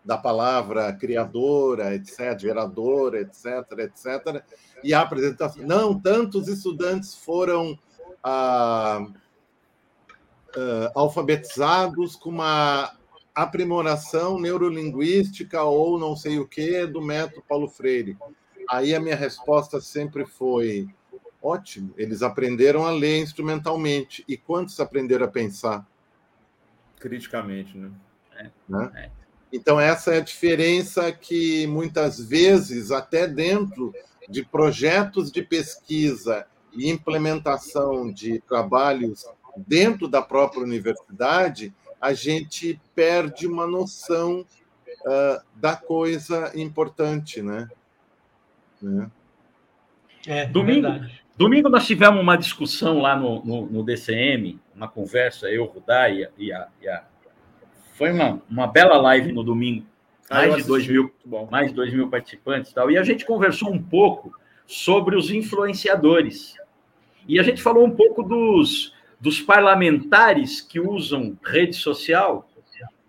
[0.04, 3.46] da palavra criadora, etc., geradora, etc.,
[3.78, 4.44] etc.,
[4.84, 5.64] e a apresentação.
[5.64, 7.78] Não, tantos estudantes foram.
[8.22, 9.06] Ah,
[10.56, 12.92] uh, alfabetizados com uma
[13.34, 18.16] aprimoração neurolinguística ou não sei o que do método Paulo Freire.
[18.68, 20.88] Aí a minha resposta sempre foi:
[21.42, 24.24] ótimo, eles aprenderam a ler instrumentalmente.
[24.26, 25.86] E quantos aprenderam a pensar?
[26.98, 27.90] Criticamente, né?
[28.36, 28.90] É, né?
[28.94, 29.10] É.
[29.52, 33.94] Então, essa é a diferença que muitas vezes, até dentro
[34.28, 39.24] de projetos de pesquisa e implementação de trabalhos
[39.56, 44.44] dentro da própria universidade, a gente perde uma noção
[45.02, 47.68] uh, da coisa importante, né?
[48.80, 49.10] né?
[50.26, 50.88] É, domingo,
[51.36, 56.28] domingo nós tivemos uma discussão lá no, no, no DCM, uma conversa, eu, Rudá e,
[56.36, 57.04] e, a, e a,
[57.94, 59.86] Foi uma, uma bela live no domingo,
[60.28, 61.12] ah, mais, ah, de dois mil,
[61.50, 64.32] mais de dois mil participantes e tal, e a gente conversou um pouco
[64.66, 66.54] sobre os influenciadores.
[67.28, 72.48] E a gente falou um pouco dos, dos parlamentares que usam rede social,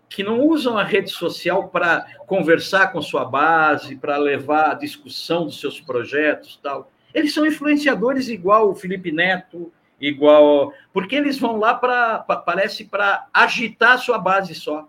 [0.08, 5.44] que não usam a rede social para conversar com sua base, para levar a discussão
[5.44, 6.90] dos seus projetos, tal.
[7.12, 13.26] Eles são influenciadores igual o Felipe Neto, igual, porque eles vão lá para parece para
[13.32, 14.88] agitar a sua base só.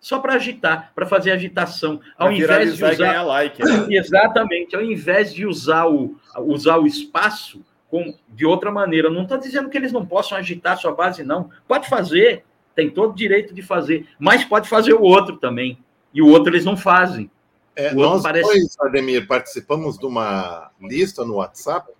[0.00, 3.86] Só para agitar, para fazer agitação, ao invés de usar like, né?
[3.90, 9.10] Exatamente, ao invés de usar o usar o espaço com, de outra maneira.
[9.10, 11.50] Não estou dizendo que eles não possam agitar sua base, não.
[11.66, 15.78] Pode fazer, tem todo o direito de fazer, mas pode fazer o outro também.
[16.12, 17.30] E o outro eles não fazem.
[17.74, 18.48] É, nós parece...
[18.48, 21.92] dois, Ademir, participamos de uma lista no WhatsApp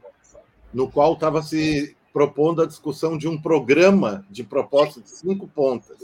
[0.73, 5.97] no qual estava se propondo a discussão de um programa de proposta de cinco pontas.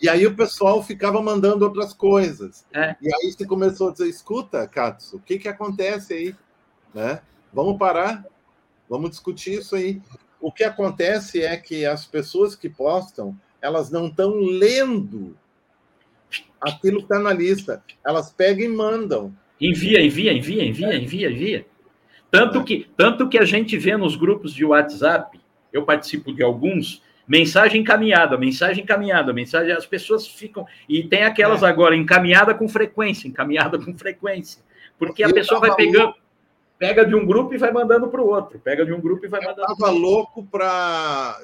[0.00, 2.64] E aí o pessoal ficava mandando outras coisas.
[2.72, 2.96] É.
[3.02, 6.36] E aí você começou a dizer, escuta, Katsu, o que, que acontece aí?
[6.94, 7.20] Né?
[7.52, 8.24] Vamos parar?
[8.90, 10.02] Vamos discutir isso aí.
[10.40, 15.36] O que acontece é que as pessoas que postam, elas não estão lendo
[16.60, 17.84] aquilo que está na lista.
[18.04, 19.32] Elas pegam e mandam.
[19.60, 21.66] Envia, envia, envia, envia, envia, envia.
[22.32, 25.38] Tanto que, tanto que a gente vê nos grupos de WhatsApp,
[25.72, 30.66] eu participo de alguns, mensagem encaminhada, mensagem encaminhada, mensagem, as pessoas ficam.
[30.88, 31.66] E tem aquelas é.
[31.66, 34.62] agora, encaminhada com frequência, encaminhada com frequência.
[34.98, 36.14] Porque a pessoa vai pegando
[36.80, 39.28] pega de um grupo e vai mandando para o outro, pega de um grupo e
[39.28, 39.68] vai mandando.
[39.68, 41.38] Eu estava louco para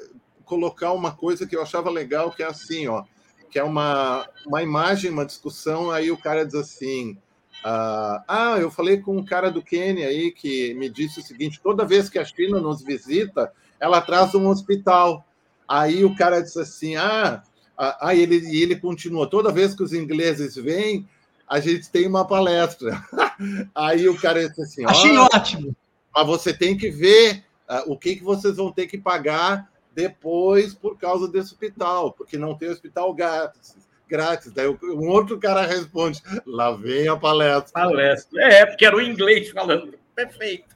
[0.46, 3.04] colocar uma coisa que eu achava legal, que é assim, ó,
[3.50, 7.18] que é uma, uma imagem, uma discussão, aí o cara diz assim.
[7.58, 11.60] Uh, ah, eu falei com um cara do Quênia aí que me disse o seguinte:
[11.62, 15.26] toda vez que a China nos visita, ela traz um hospital.
[15.68, 17.42] Aí o cara disse assim: ah,
[17.76, 21.06] ah, ele, e ele continua: toda vez que os ingleses vêm,
[21.46, 23.02] a gente tem uma palestra.
[23.74, 25.76] Aí o cara disse assim: Achei ótimo.
[26.14, 30.74] Mas você tem que ver uh, o que, que vocês vão ter que pagar depois
[30.74, 33.76] por causa desse hospital, porque não tem hospital grátis.
[34.08, 34.52] Grátis.
[34.52, 37.72] Daí um outro cara responde: lá vem a palestra.
[37.72, 38.42] Palestra.
[38.42, 39.98] É, porque era o inglês falando.
[40.14, 40.74] Perfeito,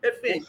[0.00, 0.46] perfeito.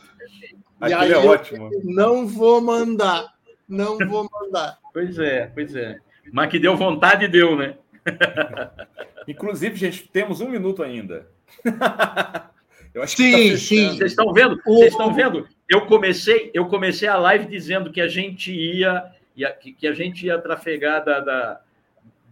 [0.88, 1.70] E aí é ótimo.
[1.84, 3.34] não vou mandar.
[3.68, 4.80] Não vou mandar.
[4.94, 6.00] Pois é, pois é.
[6.32, 7.76] Mas que deu vontade, deu, né?
[9.28, 11.28] Inclusive, gente, temos um minuto ainda.
[12.92, 13.88] Eu acho sim, que tá sim.
[13.90, 14.60] Vocês estão vendo?
[14.66, 15.48] Vocês estão vendo?
[15.70, 20.26] Eu comecei, eu comecei a live dizendo que a gente ia, ia que, a gente
[20.26, 21.62] ia trafegar da, da,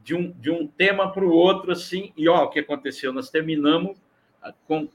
[0.04, 3.14] de, um, de um tema para o outro, assim, e ó, o que aconteceu?
[3.14, 3.96] Nós terminamos
[4.68, 4.90] com,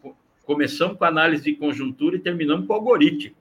[0.45, 3.35] Começamos com análise de conjuntura e terminamos com algoritmo.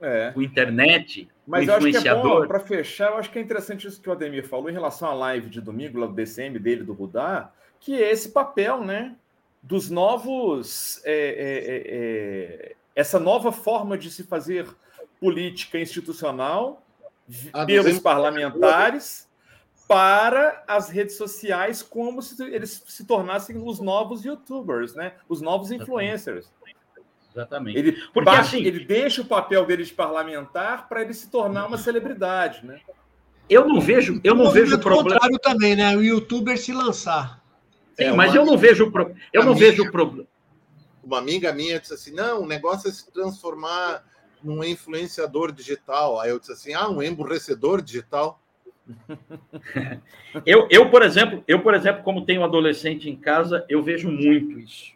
[0.00, 0.32] É.
[0.32, 3.86] Com internet, Mas eu acho que é bom, para fechar, eu acho que é interessante
[3.86, 6.84] isso que o Ademir falou em relação à live de domingo, lá do DCM dele,
[6.84, 9.14] do Rudá, que é esse papel, né?
[9.64, 11.00] Dos novos.
[11.04, 14.68] É, é, é, é essa nova forma de se fazer
[15.20, 16.86] política institucional
[17.52, 19.28] ah, pelos parlamentares
[19.88, 25.14] para as redes sociais como se eles se tornassem os novos youtubers, né?
[25.28, 26.52] Os novos influencers.
[27.34, 27.78] Exatamente.
[27.78, 31.76] Ele, Porque, assim, ele deixa o papel dele de parlamentar para ele se tornar uma
[31.76, 32.80] celebridade, né?
[33.50, 35.10] Eu não vejo, eu não vejo problema.
[35.10, 35.94] contrário também, né?
[35.96, 37.43] O youtuber se lançar.
[37.94, 39.14] Sim, é, mas eu não vejo pro...
[39.32, 40.26] eu não vejo problema.
[41.02, 44.04] Uma amiga minha disse assim: "Não, o negócio é se transformar
[44.42, 46.20] num influenciador digital".
[46.20, 48.40] Aí eu disse assim: "Ah, um emburrecedor digital".
[50.44, 54.10] eu, eu, por exemplo, eu, por exemplo, como tenho um adolescente em casa, eu vejo
[54.10, 54.92] muito isso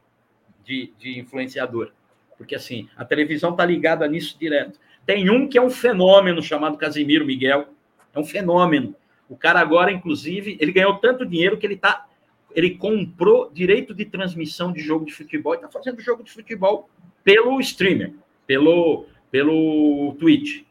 [0.65, 1.93] de, de influenciador.
[2.37, 4.79] Porque assim, a televisão está ligada nisso direto.
[5.07, 7.69] Tem um que é um fenômeno chamado Casimiro Miguel.
[8.15, 8.95] É um fenômeno.
[9.29, 12.07] O cara agora, inclusive, ele ganhou tanto dinheiro que ele tá.
[12.55, 16.89] Ele comprou direito de transmissão de jogo de futebol e está fazendo jogo de futebol
[17.23, 18.15] pelo streamer,
[18.47, 20.63] pelo, pelo Twitch.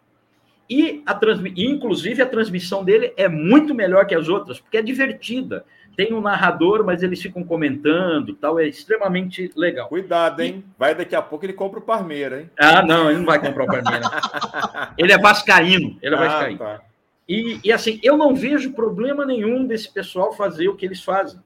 [0.69, 1.17] E, a
[1.55, 5.63] inclusive, a transmissão dele é muito melhor que as outras, porque é divertida.
[5.95, 9.87] Tem um narrador, mas eles ficam comentando, tal, é extremamente legal.
[9.87, 10.63] Cuidado, hein?
[10.67, 10.71] E...
[10.77, 12.49] Vai daqui a pouco ele compra o Parmeira, hein?
[12.59, 14.05] Ah, não, ele não vai comprar o Parmeira.
[14.97, 16.59] ele é vascaíno, ele é ah, vascaíno.
[16.59, 16.81] Tá.
[17.27, 21.39] E, e assim, eu não vejo problema nenhum desse pessoal fazer o que eles fazem.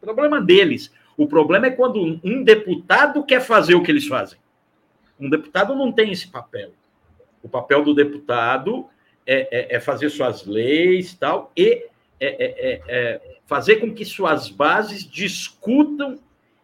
[0.00, 0.92] Problema deles.
[1.16, 4.38] O problema é quando um deputado quer fazer o que eles fazem.
[5.18, 6.70] Um deputado não tem esse papel.
[7.42, 8.86] O papel do deputado
[9.26, 11.86] é, é, é fazer suas leis tal, e
[12.20, 16.18] é, é, é, fazer com que suas bases discutam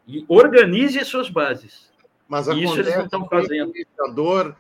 [0.06, 1.92] e organizem as suas bases.
[2.28, 3.66] Mas Isso eles não estão fazendo.
[3.66, 4.54] O administrador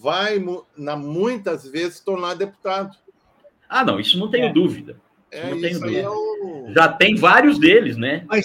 [0.00, 0.44] vai,
[0.76, 2.96] na, muitas vezes, tornar deputado.
[3.68, 5.00] Ah, não, isso não tenho dúvida.
[5.30, 6.10] É, não tenho dúvida.
[6.10, 6.49] O...
[6.74, 8.24] Já tem vários deles, né?
[8.26, 8.44] Mas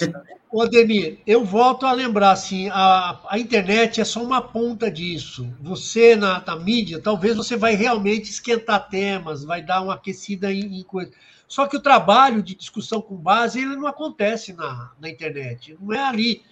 [0.62, 5.52] Ademir, eu volto a lembrar, assim, a, a internet é só uma ponta disso.
[5.60, 10.80] Você, na, na mídia, talvez você vai realmente esquentar temas, vai dar uma aquecida em,
[10.80, 11.12] em coisa.
[11.46, 15.76] Só que o trabalho de discussão com base, ele não acontece na, na internet.
[15.80, 16.42] Não é ali.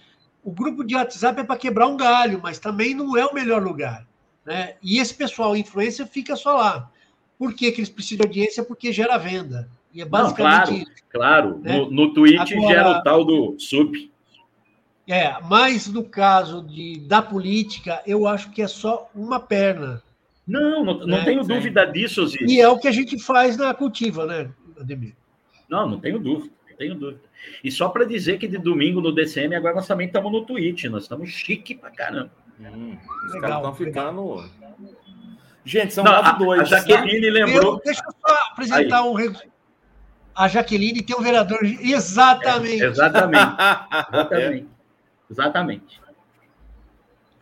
[0.43, 3.63] O grupo de WhatsApp é para quebrar um galho, mas também não é o melhor
[3.63, 4.05] lugar.
[4.45, 4.75] Né?
[4.81, 6.91] E esse pessoal influência fica só lá.
[7.37, 8.63] Por que, que eles precisam de audiência?
[8.63, 9.69] Porque gera venda.
[9.95, 11.03] E é basicamente Não, claro, isso.
[11.09, 11.77] Claro, né?
[11.77, 14.11] no, no Twitch Agora, gera o tal do sub.
[15.07, 20.03] É, mas no caso de, da política, eu acho que é só uma perna.
[20.45, 21.23] Não, não, não né?
[21.23, 22.41] tenho dúvida disso, Ziz.
[22.41, 25.15] E é o que a gente faz na cultiva, né, Ademir?
[25.69, 27.21] Não, não tenho dúvida, não tenho dúvida.
[27.63, 30.83] E só para dizer que de domingo no DCM, agora nós também estamos no Twitch,
[30.85, 32.31] nós estamos chique pra caramba.
[32.59, 34.49] Hum, os caras estão ficando.
[35.63, 36.61] Gente, são não, dois.
[36.61, 37.45] A Jaqueline né?
[37.45, 37.75] lembrou.
[37.75, 39.09] Eu, deixa eu só apresentar Aí.
[39.09, 39.13] um
[40.35, 41.59] a Jaqueline tem um vereador.
[41.63, 42.83] Exatamente.
[42.83, 43.43] É, exatamente.
[44.11, 44.67] exatamente.
[45.31, 46.01] Exatamente.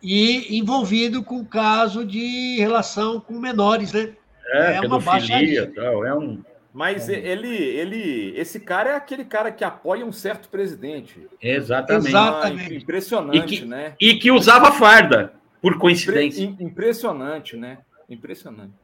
[0.02, 4.12] E envolvido com caso de relação com menores, né?
[4.46, 5.72] É, é uma baixaria.
[5.74, 6.42] Tal, é um...
[6.74, 7.18] Mas é.
[7.18, 11.26] ele, ele, esse cara é aquele cara que apoia um certo presidente.
[11.40, 12.08] Exatamente.
[12.08, 12.72] Exatamente.
[12.72, 13.94] Ah, impressionante, e que, né?
[14.00, 15.32] E que usava farda,
[15.62, 16.44] por coincidência.
[16.60, 17.78] Impressionante, né?
[18.10, 18.74] Impressionante.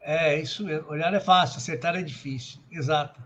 [0.00, 0.88] É, isso mesmo.
[0.88, 2.60] Olhar é fácil, acertar é difícil.
[2.70, 3.20] Exato.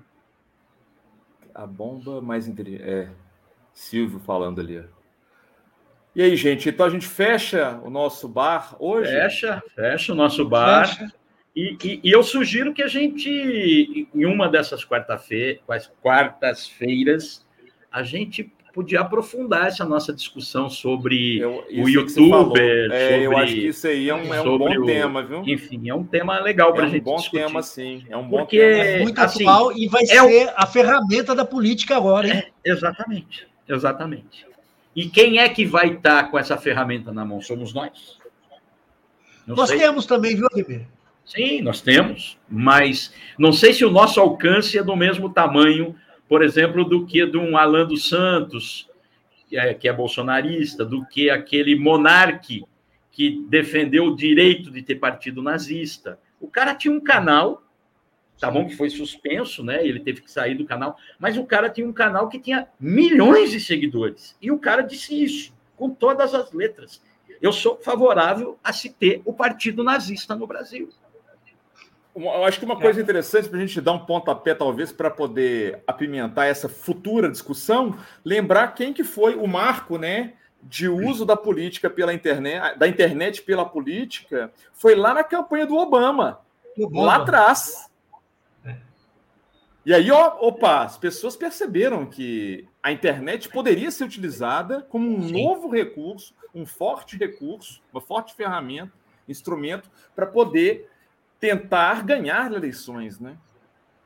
[1.55, 2.89] A bomba mais inteligente.
[2.89, 3.09] É,
[3.73, 4.85] Silvio falando ali.
[6.15, 6.69] E aí, gente?
[6.69, 9.11] Então a gente fecha o nosso bar hoje?
[9.11, 10.87] Fecha, fecha o nosso bar.
[10.87, 11.11] Fecha.
[11.55, 17.47] E, e, e, eu sugiro que a gente, em uma dessas quartas-feiras,
[17.91, 22.91] a gente podia aprofundar essa nossa discussão sobre eu, o youtuber.
[22.91, 25.43] É, sobre, eu acho que isso aí é um, é um bom o, tema, viu?
[25.47, 27.45] Enfim, é um tema legal para a é um gente bom discutir.
[27.45, 28.05] tema, sim.
[28.09, 28.85] É um bom Porque tema.
[28.85, 30.53] É muito assim, atual e vai é ser o...
[30.57, 32.43] a ferramenta da política agora, hein?
[32.65, 34.47] É, exatamente, exatamente.
[34.97, 37.41] E quem é que vai estar com essa ferramenta na mão?
[37.41, 38.19] Somos nós.
[39.47, 39.79] Não nós sei.
[39.79, 40.87] temos também, viu, Ademir?
[41.25, 45.95] Sim, nós temos, mas não sei se o nosso alcance é do mesmo tamanho
[46.33, 48.89] por exemplo, do que de um Alan dos Santos,
[49.47, 52.65] que é, que é bolsonarista, do que aquele monarque
[53.11, 56.19] que defendeu o direito de ter partido nazista.
[56.41, 57.63] O cara tinha um canal,
[58.41, 59.87] tá bom que foi suspenso, né?
[59.87, 63.51] Ele teve que sair do canal, mas o cara tinha um canal que tinha milhões
[63.51, 64.35] de seguidores.
[64.41, 67.03] E o cara disse isso, com todas as letras.
[67.43, 70.89] Eu sou favorável a se ter o partido nazista no Brasil.
[72.15, 75.83] Eu acho que uma coisa interessante para a gente dar um pontapé, talvez, para poder
[75.87, 80.35] apimentar essa futura discussão, lembrar quem que foi o marco, né?
[80.63, 85.77] de uso da política pela internet, da internet pela política, foi lá na campanha do
[85.77, 86.41] Obama,
[86.79, 87.05] Obama.
[87.05, 87.91] lá atrás.
[89.85, 95.23] E aí, ó, opa, as pessoas perceberam que a internet poderia ser utilizada como um
[95.27, 95.43] Sim.
[95.43, 98.93] novo recurso, um forte recurso, uma forte ferramenta,
[99.29, 100.89] instrumento para poder
[101.43, 103.37] tentar ganhar eleições, né?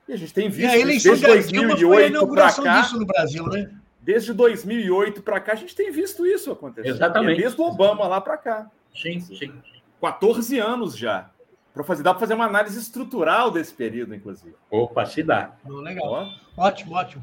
[0.08, 2.80] E a gente tem visto e a eleição desde 2008 para cá.
[2.80, 3.70] Disso no Brasil, né?
[4.00, 6.88] Desde 2008 para cá, a gente tem visto isso acontecer.
[6.88, 7.40] Exatamente.
[7.40, 8.70] É desde o Obama lá para cá.
[8.94, 9.52] Sim, sim.
[10.00, 11.28] 14 anos já.
[11.74, 14.54] Para fazer, dá para fazer uma análise estrutural desse período, inclusive.
[14.70, 15.52] Opa, se dá.
[15.66, 16.06] legal.
[16.06, 16.28] Ó.
[16.56, 17.22] Ótimo, ótimo.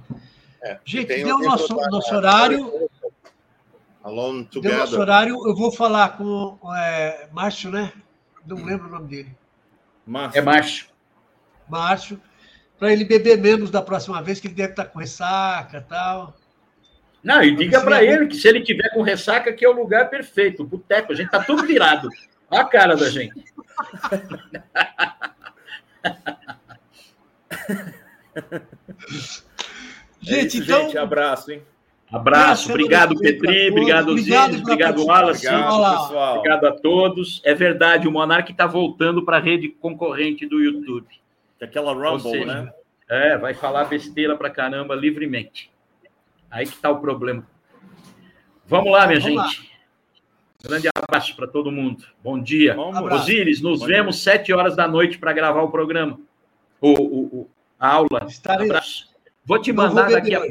[0.62, 2.88] É, Gente, deu o nosso, nosso horário.
[4.04, 4.78] Alone together.
[4.78, 5.48] Deu nosso horário.
[5.48, 7.92] Eu vou falar com é, Márcio, né?
[8.46, 9.43] Não lembro o nome dele.
[10.06, 10.40] Márcio.
[10.40, 10.88] É Márcio.
[11.70, 12.22] Márcio.
[12.78, 16.36] Para ele beber menos da próxima vez, que ele deve estar com ressaca e tal.
[17.24, 20.10] Não, e diga para ele que se ele tiver com ressaca, que é o lugar
[20.10, 21.14] perfeito, o boteco.
[21.14, 22.10] A gente tá tudo virado.
[22.50, 23.34] Olha a cara da gente.
[30.20, 30.82] gente, é isso, então.
[30.84, 31.64] Gente, abraço, hein?
[32.12, 36.38] Abraço, obrigado, Petri, obrigado, Osiris, obrigado, Wallace, obrigado, pessoal.
[36.38, 37.42] obrigado a todos.
[37.44, 41.08] É verdade, o Monark está voltando para a rede concorrente do YouTube.
[41.58, 42.74] Que aquela Rumble, seja, né?
[43.10, 45.72] É, vai falar besteira para caramba livremente.
[46.52, 47.48] Aí que está o problema.
[48.68, 49.62] Vamos lá, minha Vamos gente.
[49.62, 49.74] Lá.
[50.64, 52.06] Grande abraço para todo mundo.
[52.24, 52.80] Bom dia.
[52.80, 54.24] Osiris, nos Bom vemos dia.
[54.24, 56.20] sete horas da noite para gravar o programa.
[56.80, 57.50] O, o, o
[57.80, 58.26] a aula.
[58.28, 58.70] Estarei.
[58.70, 59.10] Abraço.
[59.46, 60.42] Vou te mandar vou daqui a,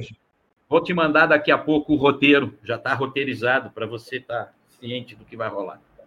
[0.72, 2.58] vou te mandar daqui a pouco o roteiro.
[2.64, 5.78] Já está roteirizado para você estar tá ciente do que vai rolar.